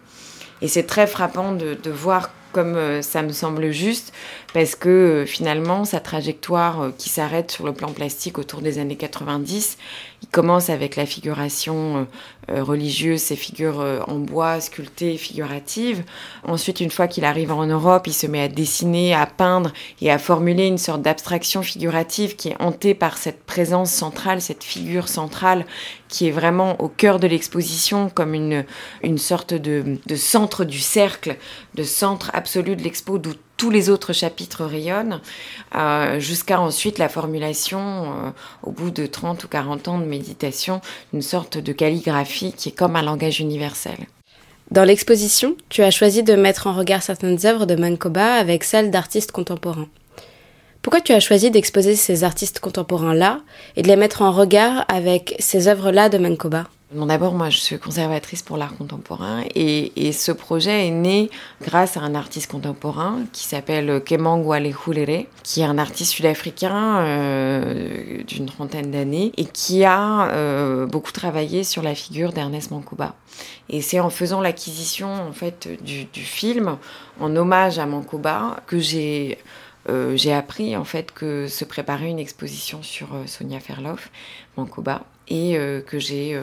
Et 0.60 0.68
c'est 0.68 0.82
très 0.82 1.06
frappant 1.06 1.52
de, 1.52 1.72
de 1.72 1.90
voir 1.90 2.28
comme 2.52 2.76
euh, 2.76 3.02
ça 3.02 3.22
me 3.22 3.32
semble 3.32 3.70
juste, 3.70 4.12
parce 4.52 4.74
que 4.74 4.88
euh, 4.88 5.26
finalement, 5.26 5.84
sa 5.84 6.00
trajectoire 6.00 6.80
euh, 6.80 6.90
qui 6.96 7.08
s'arrête 7.08 7.50
sur 7.50 7.64
le 7.66 7.72
plan 7.72 7.92
plastique 7.92 8.38
autour 8.38 8.60
des 8.60 8.78
années 8.78 8.96
90, 8.96 9.78
il 10.22 10.28
commence 10.28 10.70
avec 10.70 10.96
la 10.96 11.06
figuration 11.06 12.06
religieuse, 12.48 13.20
ces 13.20 13.36
figures 13.36 14.04
en 14.06 14.18
bois, 14.18 14.60
sculptées, 14.60 15.16
figuratives. 15.16 16.02
Ensuite, 16.44 16.80
une 16.80 16.90
fois 16.90 17.06
qu'il 17.06 17.24
arrive 17.24 17.52
en 17.52 17.66
Europe, 17.66 18.06
il 18.06 18.12
se 18.12 18.26
met 18.26 18.42
à 18.42 18.48
dessiner, 18.48 19.14
à 19.14 19.26
peindre 19.26 19.72
et 20.00 20.10
à 20.10 20.18
formuler 20.18 20.66
une 20.66 20.78
sorte 20.78 21.02
d'abstraction 21.02 21.62
figurative 21.62 22.36
qui 22.36 22.48
est 22.48 22.56
hantée 22.60 22.94
par 22.94 23.18
cette 23.18 23.44
présence 23.44 23.92
centrale, 23.92 24.40
cette 24.40 24.64
figure 24.64 25.08
centrale 25.08 25.64
qui 26.08 26.26
est 26.26 26.32
vraiment 26.32 26.80
au 26.80 26.88
cœur 26.88 27.20
de 27.20 27.26
l'exposition 27.26 28.10
comme 28.10 28.34
une, 28.34 28.64
une 29.02 29.18
sorte 29.18 29.54
de, 29.54 29.98
de 30.04 30.16
centre 30.16 30.64
du 30.64 30.80
cercle, 30.80 31.36
de 31.74 31.84
centre 31.84 32.30
absolu 32.34 32.76
de 32.76 32.82
l'expo 32.82 33.18
d'où 33.18 33.32
tous 33.60 33.68
les 33.68 33.90
autres 33.90 34.14
chapitres 34.14 34.64
rayonnent, 34.64 35.20
euh, 35.76 36.18
jusqu'à 36.18 36.62
ensuite 36.62 36.96
la 36.96 37.10
formulation, 37.10 37.78
euh, 37.78 38.30
au 38.62 38.70
bout 38.70 38.90
de 38.90 39.04
30 39.04 39.44
ou 39.44 39.48
40 39.48 39.86
ans 39.88 39.98
de 39.98 40.06
méditation, 40.06 40.80
d'une 41.12 41.20
sorte 41.20 41.58
de 41.58 41.72
calligraphie 41.74 42.54
qui 42.54 42.70
est 42.70 42.72
comme 42.72 42.96
un 42.96 43.02
langage 43.02 43.38
universel. 43.38 43.98
Dans 44.70 44.84
l'exposition, 44.84 45.56
tu 45.68 45.82
as 45.82 45.90
choisi 45.90 46.22
de 46.22 46.36
mettre 46.36 46.68
en 46.68 46.72
regard 46.72 47.02
certaines 47.02 47.44
œuvres 47.44 47.66
de 47.66 47.74
Mankoba 47.74 48.32
avec 48.32 48.64
celles 48.64 48.90
d'artistes 48.90 49.30
contemporains. 49.30 49.88
Pourquoi 50.80 51.02
tu 51.02 51.12
as 51.12 51.20
choisi 51.20 51.50
d'exposer 51.50 51.96
ces 51.96 52.24
artistes 52.24 52.60
contemporains-là 52.60 53.40
et 53.76 53.82
de 53.82 53.88
les 53.88 53.96
mettre 53.96 54.22
en 54.22 54.32
regard 54.32 54.86
avec 54.88 55.36
ces 55.38 55.68
œuvres-là 55.68 56.08
de 56.08 56.16
Mankoba 56.92 57.20
D'abord, 57.20 57.34
moi, 57.34 57.50
je 57.50 57.58
suis 57.58 57.78
conservatrice 57.78 58.42
pour 58.42 58.56
l'art 58.56 58.76
contemporain 58.76 59.42
et, 59.54 60.12
ce 60.12 60.32
projet 60.32 60.88
est 60.88 60.90
né 60.90 61.30
grâce 61.60 61.96
à 61.96 62.00
un 62.00 62.14
artiste 62.14 62.50
contemporain 62.50 63.20
qui 63.32 63.44
s'appelle 63.44 64.02
Kemang 64.04 64.44
Walehulere, 64.44 65.26
qui 65.42 65.60
est 65.60 65.64
un 65.64 65.78
artiste 65.78 66.12
sud-africain 66.12 66.98
euh, 67.00 68.22
d'une 68.24 68.46
trentaine 68.46 68.90
d'années 68.90 69.32
et 69.36 69.44
qui 69.44 69.84
a 69.84 70.30
euh, 70.30 70.86
beaucoup 70.86 71.12
travaillé 71.12 71.62
sur 71.62 71.82
la 71.82 71.94
figure 71.94 72.32
d'Ernest 72.32 72.70
Mankuba. 72.70 73.14
Et 73.68 73.82
c'est 73.82 74.00
en 74.00 74.10
faisant 74.10 74.40
l'acquisition 74.40 75.12
en 75.12 75.32
fait 75.32 75.68
du, 75.82 76.06
film 76.14 76.76
en 77.20 77.36
hommage 77.36 77.78
à 77.78 77.86
Mankuba 77.86 78.56
que 78.66 78.78
j'ai 78.78 79.38
euh, 79.88 80.16
j'ai 80.16 80.32
appris 80.32 80.76
en 80.76 80.84
fait 80.84 81.12
que 81.12 81.46
se 81.48 81.64
préparait 81.64 82.08
une 82.08 82.18
exposition 82.18 82.82
sur 82.82 83.08
Sonia 83.26 83.60
Ferloff, 83.60 84.10
Mankuba, 84.56 85.02
et 85.30 85.56
euh, 85.56 85.80
que 85.80 85.98
j'ai 85.98 86.34
euh, 86.34 86.42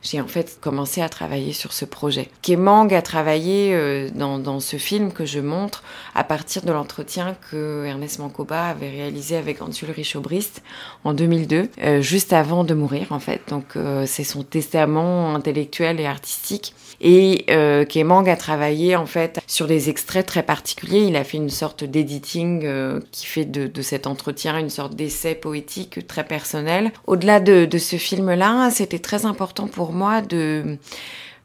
j'ai 0.00 0.20
en 0.20 0.28
fait 0.28 0.58
commencé 0.60 1.02
à 1.02 1.08
travailler 1.08 1.52
sur 1.52 1.72
ce 1.72 1.84
projet. 1.84 2.28
Kemang 2.42 2.94
a 2.94 3.02
travaillé 3.02 3.74
euh, 3.74 4.08
dans, 4.14 4.38
dans, 4.38 4.60
ce 4.60 4.76
film 4.76 5.12
que 5.12 5.26
je 5.26 5.40
montre 5.40 5.82
à 6.14 6.24
partir 6.24 6.62
de 6.62 6.72
l'entretien 6.72 7.36
que 7.50 7.84
Ernest 7.84 8.20
Mancoba 8.20 8.68
avait 8.68 8.90
réalisé 8.90 9.36
avec 9.36 9.60
Hans 9.60 9.70
Ulrich 9.70 10.16
Obrist 10.16 10.62
en 11.04 11.12
2002, 11.12 11.68
juste 12.00 12.32
avant 12.32 12.64
de 12.64 12.74
mourir 12.74 13.08
en 13.10 13.20
fait. 13.20 13.42
Donc 13.48 13.76
c'est 14.06 14.24
son 14.24 14.42
testament 14.42 15.34
intellectuel 15.34 16.00
et 16.00 16.06
artistique. 16.06 16.74
Et 17.00 17.44
euh, 17.50 17.84
Kemang 17.84 18.28
a 18.28 18.36
travaillé 18.36 18.96
en 18.96 19.06
fait 19.06 19.40
sur 19.48 19.66
des 19.66 19.90
extraits 19.90 20.26
très 20.26 20.44
particuliers. 20.44 21.00
Il 21.08 21.16
a 21.16 21.24
fait 21.24 21.38
une 21.38 21.50
sorte 21.50 21.82
d'editing 21.82 22.64
qui 23.10 23.26
fait 23.26 23.44
de, 23.44 23.66
de, 23.66 23.82
cet 23.82 24.06
entretien 24.06 24.56
une 24.58 24.70
sorte 24.70 24.94
d'essai 24.94 25.34
poétique 25.34 26.06
très 26.06 26.24
personnel. 26.24 26.92
Au-delà 27.06 27.40
de, 27.40 27.64
de 27.64 27.78
ce 27.78 27.96
film 27.96 28.32
là 28.32 28.70
c'était 28.70 29.00
très 29.00 29.26
important 29.26 29.66
pour 29.66 29.92
moi 29.92 30.20
de 30.20 30.78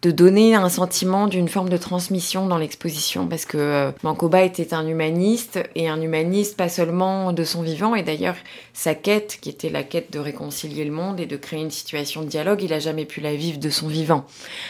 de 0.03 0.11
donner 0.11 0.53
un 0.53 0.67
sentiment 0.67 1.27
d'une 1.27 1.47
forme 1.47 1.69
de 1.69 1.77
transmission 1.77 2.45
dans 2.45 2.57
l'exposition 2.57 3.25
parce 3.27 3.45
que 3.45 3.57
euh, 3.57 4.43
était 4.43 4.73
un 4.73 4.85
humaniste 4.85 5.59
et 5.75 5.87
un 5.87 6.01
humaniste 6.01 6.57
pas 6.57 6.67
seulement 6.67 7.31
de 7.31 7.45
son 7.45 7.61
vivant 7.61 7.95
et 7.95 8.03
d'ailleurs 8.03 8.35
sa 8.73 8.95
quête 8.95 9.37
qui 9.41 9.49
était 9.49 9.69
la 9.69 9.83
quête 9.83 10.11
de 10.11 10.19
réconcilier 10.19 10.83
le 10.83 10.91
monde 10.91 11.21
et 11.21 11.25
de 11.25 11.37
créer 11.37 11.61
une 11.61 11.71
situation 11.71 12.21
de 12.21 12.27
dialogue 12.27 12.61
il 12.61 12.73
a 12.73 12.79
jamais 12.79 13.05
pu 13.05 13.21
la 13.21 13.33
vivre 13.33 13.59
de 13.59 13.69
son 13.69 13.87
vivant. 13.87 14.25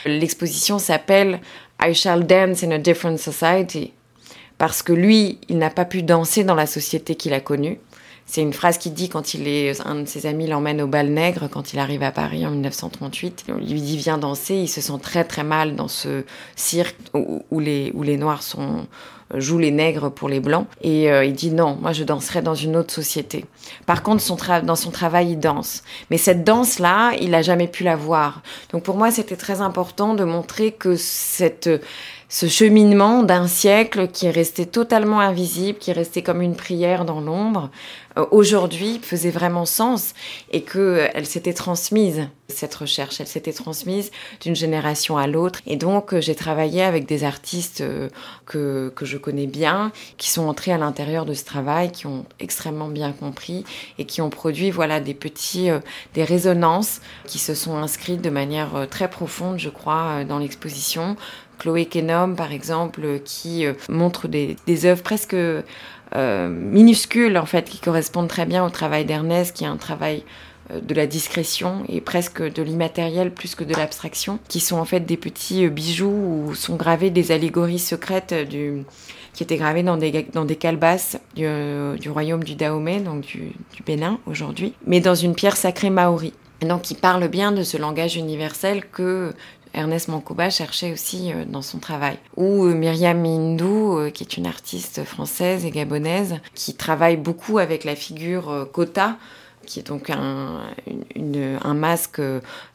L'exposition 0.06 0.78
s'appelle 0.78 1.42
I 1.82 1.96
shall 1.96 2.28
dance 2.28 2.64
in 2.64 2.70
a 2.70 2.78
different 2.78 3.18
society 3.18 3.92
parce 4.60 4.84
que 4.84 4.94
lui 4.94 5.40
il 5.50 5.58
n'a 5.58 5.72
pas 5.72 5.86
pu 5.86 6.04
danser 6.04 6.44
dans 6.44 6.56
la 6.56 6.68
société 6.68 7.16
qu'il 7.16 7.34
a 7.34 7.40
connue 7.40 7.80
c'est 8.26 8.42
une 8.42 8.54
phrase 8.54 8.78
qu'il 8.78 8.94
dit 8.94 9.10
quand 9.10 9.34
il 9.34 9.48
est, 9.48 9.80
un 9.86 9.96
de 9.96 10.06
ses 10.06 10.26
amis 10.26 10.48
l'emmène 10.48 10.82
au 10.82 10.88
bal 10.88 11.10
nègre 11.10 11.50
quand 11.50 11.74
il 11.74 11.80
arrive 11.80 12.04
à 12.04 12.12
Paris 12.12 12.46
en 12.46 12.52
1938. 12.52 13.46
Il 13.62 13.72
lui 13.72 13.82
dit 13.82 13.98
viens 13.98 14.18
danser. 14.18 14.56
Il 14.56 14.68
se 14.68 14.82
sent 14.82 15.00
très 15.02 15.24
très 15.24 15.44
mal 15.44 15.76
dans 15.76 15.88
ce 15.88 16.24
cirque 16.56 16.96
où, 17.14 17.60
les, 17.60 17.92
où 17.94 18.02
les 18.02 18.18
noirs 18.18 18.42
jouent 19.36 19.60
les 19.60 19.72
nègres 19.72 20.10
pour 20.10 20.30
les 20.30 20.40
blancs. 20.40 20.68
Et 20.82 21.12
euh, 21.12 21.26
il 21.26 21.34
dit 21.34 21.52
non, 21.52 21.78
moi 21.82 21.92
je 21.92 22.04
danserai 22.04 22.42
dans 22.42 22.56
une 22.56 22.76
autre 22.76 22.94
société. 22.94 23.46
Par 23.86 24.04
contre, 24.04 24.24
dans 24.64 24.76
son 24.76 24.92
travail, 24.92 25.32
il 25.32 25.40
danse. 25.40 25.84
Mais 26.10 26.18
cette 26.18 26.44
danse-là, 26.44 27.14
il 27.20 27.32
n'a 27.32 27.42
jamais 27.42 27.68
pu 27.68 27.84
la 27.84 27.96
voir. 27.96 28.42
Donc 28.72 28.84
pour 28.84 28.98
moi, 28.98 29.12
c'était 29.12 29.36
très 29.36 29.62
important 29.62 30.14
de 30.14 30.24
montrer 30.24 30.72
que 30.72 30.96
cette 30.96 31.70
ce 32.34 32.48
cheminement 32.48 33.22
d'un 33.22 33.48
siècle 33.48 34.08
qui 34.08 34.26
est 34.26 34.32
resté 34.32 34.66
totalement 34.66 35.20
invisible, 35.20 35.78
qui 35.78 35.92
est 35.92 35.94
resté 35.94 36.24
comme 36.24 36.42
une 36.42 36.56
prière 36.56 37.06
dans 37.06 37.22
l'ombre, 37.22 37.70
euh, 38.18 38.26
aujourd'hui 38.32 39.00
faisait 39.04 39.30
vraiment 39.30 39.66
sens 39.66 40.14
et 40.52 40.62
que 40.62 40.80
euh, 40.80 41.08
elle 41.14 41.28
s'était 41.28 41.54
transmise 41.54 42.28
cette 42.48 42.76
recherche, 42.76 43.20
elle 43.20 43.28
s'était 43.28 43.54
transmise 43.54 44.12
d'une 44.42 44.56
génération 44.56 45.18
à 45.18 45.26
l'autre 45.26 45.62
et 45.66 45.76
donc 45.76 46.14
euh, 46.14 46.22
j'ai 46.22 46.36
travaillé 46.36 46.84
avec 46.84 47.08
des 47.08 47.24
artistes 47.24 47.84
que, 48.46 48.92
que 48.96 49.06
je 49.06 49.18
connais 49.18 49.48
bien, 49.48 49.92
qui 50.18 50.30
sont 50.30 50.48
entrés 50.48 50.72
à 50.72 50.78
l'intérieur 50.78 51.26
de 51.26 51.34
ce 51.34 51.46
travail, 51.46 51.92
qui 51.92 52.08
ont 52.08 52.26
extrêmement 52.40 52.90
bien 52.90 53.12
compris 53.12 53.64
et 53.98 54.06
qui 54.06 54.22
ont 54.22 54.30
produit 54.30 54.72
voilà 54.72 55.00
des 55.00 55.14
petits 55.14 55.70
des 56.14 56.24
résonances 56.24 57.00
qui 57.26 57.38
se 57.38 57.54
sont 57.54 57.78
inscrites 57.78 58.22
de 58.22 58.30
manière 58.30 58.88
très 58.90 59.10
profonde, 59.10 59.60
je 59.60 59.70
crois, 59.70 60.24
dans 60.24 60.40
l'exposition. 60.40 61.16
Chloé 61.60 61.86
Kenom, 61.86 62.36
par 62.36 62.52
exemple, 62.52 63.20
qui 63.24 63.66
montre 63.90 64.28
des, 64.28 64.58
œuvres 64.86 65.04
presque 65.04 65.36
euh, 66.16 66.48
minuscules 66.48 67.38
en 67.40 67.46
fait 67.48 67.68
qui 67.68 67.80
correspondent 67.80 68.28
très 68.28 68.46
bien 68.46 68.64
au 68.64 68.70
travail 68.70 69.04
d'Ernest, 69.04 69.56
qui 69.56 69.64
est 69.64 69.68
un 69.68 69.78
travail 69.78 70.24
euh, 70.72 70.80
de 70.80 70.94
la 70.94 71.08
discrétion 71.08 71.84
et 71.90 72.02
presque 72.02 72.44
de 72.44 72.62
l'immatériel 72.62 73.32
plus 73.32 73.56
que 73.56 73.64
de 73.64 73.74
l'abstraction, 73.74 74.38
qui 74.48 74.60
sont 74.60 74.78
en 74.78 74.86
fait 74.86 75.00
des 75.00 75.18
petits 75.18 75.66
euh, 75.66 75.70
bijoux 75.70 76.46
où 76.50 76.54
sont 76.54 76.76
gravées 76.76 77.10
des 77.10 77.32
allégories 77.32 77.80
secrètes 77.80 78.36
qui 79.34 79.42
étaient 79.42 79.58
gravées 79.58 79.82
dans 79.82 79.98
des, 79.98 80.28
dans 80.32 80.46
des 80.46 80.56
calebasses 80.56 81.18
du, 81.36 81.48
du 82.00 82.12
royaume 82.12 82.44
du 82.44 82.54
Dahomey, 82.54 83.00
donc 83.00 83.22
du, 83.22 83.54
du 83.76 83.82
Bénin 83.84 84.20
aujourd'hui, 84.28 84.74
mais 84.86 85.00
dans 85.00 85.16
une 85.16 85.34
pierre 85.34 85.58
sacrée 85.58 85.90
maori. 85.90 86.34
Donc, 86.62 86.84
qui 86.84 86.94
parle 86.94 87.28
bien 87.28 87.52
de 87.52 87.64
ce 87.64 87.76
langage 87.76 88.16
universel 88.16 88.84
que 88.90 89.34
Ernest 89.74 90.08
Mancoba 90.08 90.50
cherchait 90.50 90.92
aussi 90.92 91.32
euh, 91.32 91.46
dans 91.46 91.62
son 91.62 91.80
travail. 91.80 92.18
Ou 92.38 92.66
euh, 92.66 92.74
Myriam 92.74 93.20
Mindou, 93.20 93.98
euh, 93.98 94.10
qui 94.12 94.24
est 94.24 94.38
une 94.38 94.46
artiste 94.46 95.04
française 95.04 95.66
et 95.66 95.72
gabonaise, 95.72 96.36
qui 96.54 96.76
travaille 96.76 97.18
beaucoup 97.18 97.58
avec 97.58 97.84
la 97.84 97.96
figure 97.96 98.68
Kota, 98.72 99.18
qui 99.66 99.80
est 99.80 99.88
donc 99.88 100.10
un, 100.10 100.62
un 101.64 101.74
masque 101.74 102.22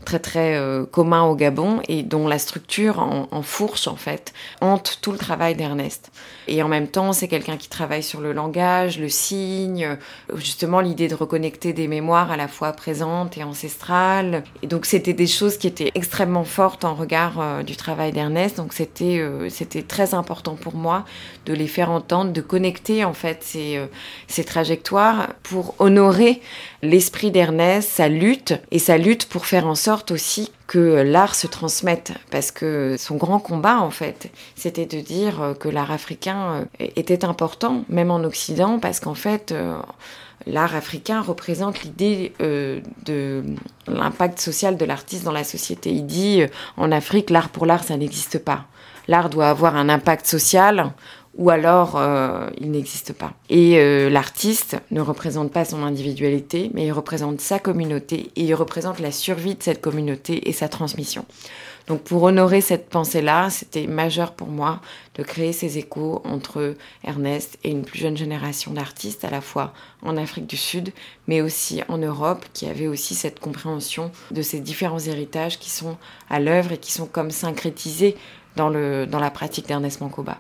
très 0.04 0.18
très 0.18 0.56
euh, 0.56 0.84
commun 0.84 1.22
au 1.24 1.34
Gabon 1.34 1.80
et 1.88 2.02
dont 2.02 2.26
la 2.26 2.38
structure 2.38 2.98
en, 2.98 3.42
fourche 3.42 3.86
en 3.86 3.96
fait 3.96 4.32
hante 4.60 4.98
tout 5.00 5.12
le 5.12 5.18
travail 5.18 5.54
d'Ernest. 5.54 6.10
Et 6.48 6.62
en 6.62 6.68
même 6.68 6.88
temps, 6.88 7.12
c'est 7.12 7.28
quelqu'un 7.28 7.56
qui 7.56 7.68
travaille 7.68 8.02
sur 8.02 8.20
le 8.20 8.32
langage, 8.32 8.98
le 8.98 9.08
signe, 9.08 9.96
justement 10.34 10.80
l'idée 10.80 11.08
de 11.08 11.14
reconnecter 11.14 11.72
des 11.72 11.88
mémoires 11.88 12.30
à 12.30 12.36
la 12.36 12.48
fois 12.48 12.72
présentes 12.72 13.36
et 13.36 13.44
ancestrales. 13.44 14.44
Et 14.62 14.66
donc 14.66 14.86
c'était 14.86 15.12
des 15.12 15.26
choses 15.26 15.58
qui 15.58 15.66
étaient 15.66 15.92
extrêmement 15.94 16.44
fortes 16.44 16.84
en 16.84 16.94
regard 16.94 17.40
euh, 17.40 17.62
du 17.62 17.76
travail 17.76 18.12
d'Ernest. 18.12 18.56
Donc 18.56 18.72
c'était 18.72 19.18
euh, 19.18 19.48
c'était 19.50 19.82
très 19.82 20.14
important 20.14 20.54
pour 20.54 20.74
moi 20.74 21.04
de 21.46 21.52
les 21.54 21.68
faire 21.68 21.90
entendre, 21.90 22.32
de 22.32 22.40
connecter 22.40 23.04
en 23.04 23.14
fait 23.14 23.42
ces, 23.42 23.80
ces 24.26 24.44
trajectoires 24.44 25.28
pour 25.42 25.74
honorer 25.78 26.40
l'esprit 26.82 27.30
d'Ernest, 27.30 27.90
sa 27.90 28.08
lutte 28.08 28.54
et 28.70 28.78
sa 28.78 28.98
lutte 28.98 29.26
pour 29.26 29.46
faire 29.46 29.66
en 29.66 29.74
sorte 29.74 30.10
aussi 30.10 30.52
que 30.66 31.02
l'art 31.02 31.34
se 31.34 31.46
transmette, 31.46 32.12
parce 32.30 32.50
que 32.50 32.96
son 32.98 33.16
grand 33.16 33.38
combat, 33.38 33.80
en 33.80 33.90
fait, 33.90 34.30
c'était 34.54 34.86
de 34.86 35.00
dire 35.00 35.54
que 35.58 35.68
l'art 35.68 35.90
africain 35.90 36.66
euh, 36.80 36.86
était 36.96 37.24
important, 37.24 37.84
même 37.88 38.10
en 38.10 38.22
Occident, 38.22 38.78
parce 38.78 39.00
qu'en 39.00 39.14
fait, 39.14 39.50
euh, 39.50 39.78
l'art 40.46 40.76
africain 40.76 41.22
représente 41.22 41.82
l'idée 41.82 42.32
euh, 42.40 42.80
de 43.06 43.42
l'impact 43.86 44.38
social 44.40 44.76
de 44.76 44.84
l'artiste 44.84 45.24
dans 45.24 45.32
la 45.32 45.44
société. 45.44 45.90
Il 45.90 46.06
dit, 46.06 46.42
en 46.76 46.92
Afrique, 46.92 47.30
l'art 47.30 47.48
pour 47.48 47.64
l'art, 47.66 47.82
ça 47.82 47.96
n'existe 47.96 48.38
pas. 48.38 48.66
L'art 49.08 49.30
doit 49.30 49.48
avoir 49.48 49.74
un 49.74 49.88
impact 49.88 50.26
social 50.26 50.92
ou 51.38 51.50
alors 51.50 51.94
euh, 51.96 52.50
il 52.60 52.70
n'existe 52.72 53.12
pas. 53.12 53.32
Et 53.48 53.78
euh, 53.78 54.10
l'artiste 54.10 54.76
ne 54.90 55.00
représente 55.00 55.52
pas 55.52 55.64
son 55.64 55.82
individualité, 55.84 56.70
mais 56.74 56.86
il 56.86 56.92
représente 56.92 57.40
sa 57.40 57.58
communauté 57.58 58.30
et 58.36 58.42
il 58.42 58.54
représente 58.54 58.98
la 58.98 59.12
survie 59.12 59.54
de 59.54 59.62
cette 59.62 59.80
communauté 59.80 60.48
et 60.48 60.52
sa 60.52 60.68
transmission. 60.68 61.24
Donc 61.86 62.02
pour 62.02 62.24
honorer 62.24 62.60
cette 62.60 62.90
pensée-là, 62.90 63.48
c'était 63.48 63.86
majeur 63.86 64.32
pour 64.32 64.48
moi 64.48 64.80
de 65.14 65.22
créer 65.22 65.54
ces 65.54 65.78
échos 65.78 66.20
entre 66.24 66.74
Ernest 67.02 67.58
et 67.64 67.70
une 67.70 67.82
plus 67.82 67.98
jeune 67.98 68.16
génération 68.16 68.72
d'artistes, 68.72 69.24
à 69.24 69.30
la 69.30 69.40
fois 69.40 69.72
en 70.02 70.18
Afrique 70.18 70.46
du 70.46 70.58
Sud, 70.58 70.92
mais 71.28 71.40
aussi 71.40 71.82
en 71.88 71.96
Europe, 71.96 72.44
qui 72.52 72.66
avait 72.66 72.88
aussi 72.88 73.14
cette 73.14 73.40
compréhension 73.40 74.10
de 74.32 74.42
ces 74.42 74.60
différents 74.60 74.98
héritages 74.98 75.58
qui 75.58 75.70
sont 75.70 75.96
à 76.28 76.40
l'œuvre 76.40 76.72
et 76.72 76.78
qui 76.78 76.92
sont 76.92 77.06
comme 77.06 77.30
syncrétisés 77.30 78.16
dans, 78.56 78.68
le, 78.68 79.06
dans 79.06 79.20
la 79.20 79.30
pratique 79.30 79.66
d'Ernest 79.66 80.02
Mancoba. 80.02 80.36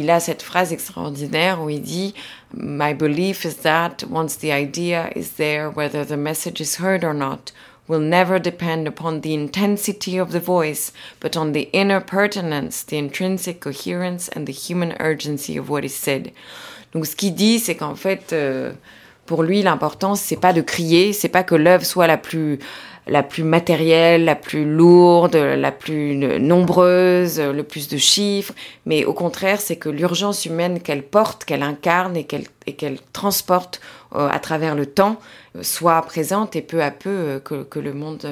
Il 0.00 0.08
a 0.08 0.18
cette 0.18 0.40
phrase 0.40 0.72
extraordinaire 0.72 1.60
où 1.60 1.68
il 1.68 1.82
dit 1.82 2.14
My 2.54 2.94
belief 2.94 3.44
is 3.44 3.56
that 3.62 4.02
once 4.10 4.38
the 4.38 4.50
idea 4.50 5.10
is 5.14 5.36
there, 5.36 5.68
whether 5.68 6.06
the 6.06 6.16
message 6.16 6.58
is 6.58 6.80
heard 6.80 7.04
or 7.04 7.12
not, 7.12 7.52
will 7.86 8.00
never 8.00 8.38
depend 8.38 8.88
upon 8.88 9.20
the 9.20 9.34
intensity 9.34 10.18
of 10.18 10.32
the 10.32 10.40
voice, 10.40 10.90
but 11.20 11.36
on 11.36 11.52
the 11.52 11.68
inner 11.74 12.00
pertinence, 12.00 12.82
the 12.82 12.96
intrinsic 12.96 13.60
coherence 13.60 14.28
and 14.28 14.46
the 14.46 14.54
human 14.54 14.96
urgency 15.00 15.58
of 15.58 15.68
what 15.68 15.84
is 15.84 15.94
said. 15.94 16.32
Donc 16.94 17.04
ce 17.04 17.14
qu'il 17.14 17.34
dit, 17.34 17.58
c'est 17.58 17.74
qu'en 17.74 17.94
fait, 17.94 18.32
euh, 18.32 18.72
pour 19.26 19.42
lui, 19.42 19.60
l'important, 19.60 20.14
c'est 20.14 20.40
pas 20.40 20.54
de 20.54 20.62
crier, 20.62 21.12
c'est 21.12 21.28
pas 21.28 21.44
que 21.44 21.54
l'œuvre 21.54 21.84
soit 21.84 22.06
la 22.06 22.16
plus 22.16 22.58
la 23.10 23.24
plus 23.24 23.42
matérielle, 23.42 24.24
la 24.24 24.36
plus 24.36 24.64
lourde, 24.64 25.34
la 25.34 25.72
plus 25.72 26.16
nombreuse, 26.16 27.40
le 27.40 27.62
plus 27.64 27.88
de 27.88 27.96
chiffres, 27.96 28.54
mais 28.86 29.04
au 29.04 29.12
contraire, 29.12 29.60
c'est 29.60 29.76
que 29.76 29.88
l'urgence 29.88 30.46
humaine 30.46 30.80
qu'elle 30.80 31.02
porte, 31.02 31.44
qu'elle 31.44 31.64
incarne 31.64 32.16
et 32.16 32.24
qu'elle 32.24 32.98
transporte 33.12 33.80
euh, 34.14 34.28
à 34.30 34.38
travers 34.38 34.74
le 34.74 34.86
temps 34.86 35.18
euh, 35.56 35.62
soit 35.62 36.00
présente 36.02 36.56
et 36.56 36.62
peu 36.62 36.82
à 36.82 36.90
peu 36.90 37.10
euh, 37.10 37.38
que, 37.38 37.78
le 37.78 37.92
monde 37.92 38.26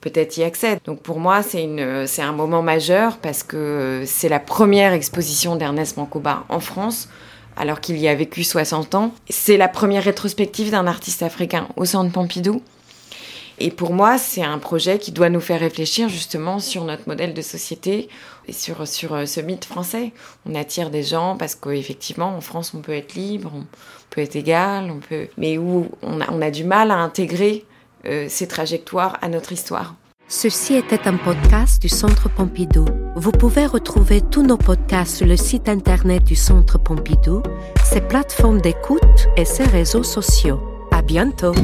peut-être 0.00 0.36
y 0.36 0.42
accède. 0.42 0.78
Donc 0.84 1.00
pour 1.00 1.20
moi, 1.20 1.42
c'est 1.42 2.22
un 2.22 2.32
moment 2.32 2.62
majeur 2.62 3.18
parce 3.18 3.42
que 3.42 4.02
c'est 4.04 4.28
la 4.28 4.40
première 4.40 4.92
exposition 4.92 5.56
d'Ernest 5.56 5.96
Mancoba 5.96 6.44
en 6.48 6.60
France 6.60 7.08
alors 7.56 7.80
qu'il 7.80 7.98
y 7.98 8.06
a 8.06 8.14
vécu 8.14 8.44
60 8.44 8.94
ans. 8.94 9.12
C'est 9.28 9.56
la 9.56 9.68
première 9.68 10.04
rétrospective 10.04 10.70
d'un 10.70 10.86
artiste 10.86 11.22
africain 11.22 11.68
au 11.76 11.84
Centre 11.84 12.12
Pompidou. 12.12 12.62
Et 13.60 13.70
pour 13.70 13.92
moi, 13.92 14.18
c'est 14.18 14.42
un 14.42 14.58
projet 14.58 14.98
qui 14.98 15.10
doit 15.10 15.30
nous 15.30 15.40
faire 15.40 15.60
réfléchir 15.60 16.08
justement 16.08 16.60
sur 16.60 16.84
notre 16.84 17.08
modèle 17.08 17.34
de 17.34 17.42
société 17.42 18.08
et 18.46 18.52
sur, 18.52 18.86
sur 18.86 19.14
euh, 19.14 19.26
ce 19.26 19.40
mythe 19.40 19.64
français. 19.64 20.12
On 20.46 20.54
attire 20.54 20.90
des 20.90 21.02
gens 21.02 21.36
parce 21.36 21.54
qu'effectivement, 21.54 22.36
en 22.36 22.40
France, 22.40 22.72
on 22.74 22.80
peut 22.80 22.92
être 22.92 23.14
libre, 23.14 23.52
on 23.54 23.64
peut 24.10 24.20
être 24.20 24.36
égal, 24.36 24.90
on 24.90 25.00
peut... 25.00 25.28
mais 25.36 25.58
où 25.58 25.88
on 26.02 26.20
a, 26.20 26.30
on 26.30 26.40
a 26.40 26.50
du 26.50 26.64
mal 26.64 26.90
à 26.90 26.96
intégrer 26.96 27.64
euh, 28.06 28.26
ces 28.28 28.46
trajectoires 28.46 29.18
à 29.22 29.28
notre 29.28 29.52
histoire. 29.52 29.96
Ceci 30.30 30.74
était 30.74 31.08
un 31.08 31.16
podcast 31.16 31.80
du 31.80 31.88
Centre 31.88 32.28
Pompidou. 32.28 32.84
Vous 33.16 33.32
pouvez 33.32 33.64
retrouver 33.66 34.20
tous 34.20 34.42
nos 34.42 34.58
podcasts 34.58 35.16
sur 35.16 35.26
le 35.26 35.38
site 35.38 35.68
internet 35.70 36.22
du 36.22 36.36
Centre 36.36 36.78
Pompidou, 36.78 37.42
ses 37.82 38.02
plateformes 38.02 38.60
d'écoute 38.60 39.28
et 39.36 39.46
ses 39.46 39.64
réseaux 39.64 40.04
sociaux. 40.04 40.60
À 40.90 41.00
bientôt! 41.00 41.54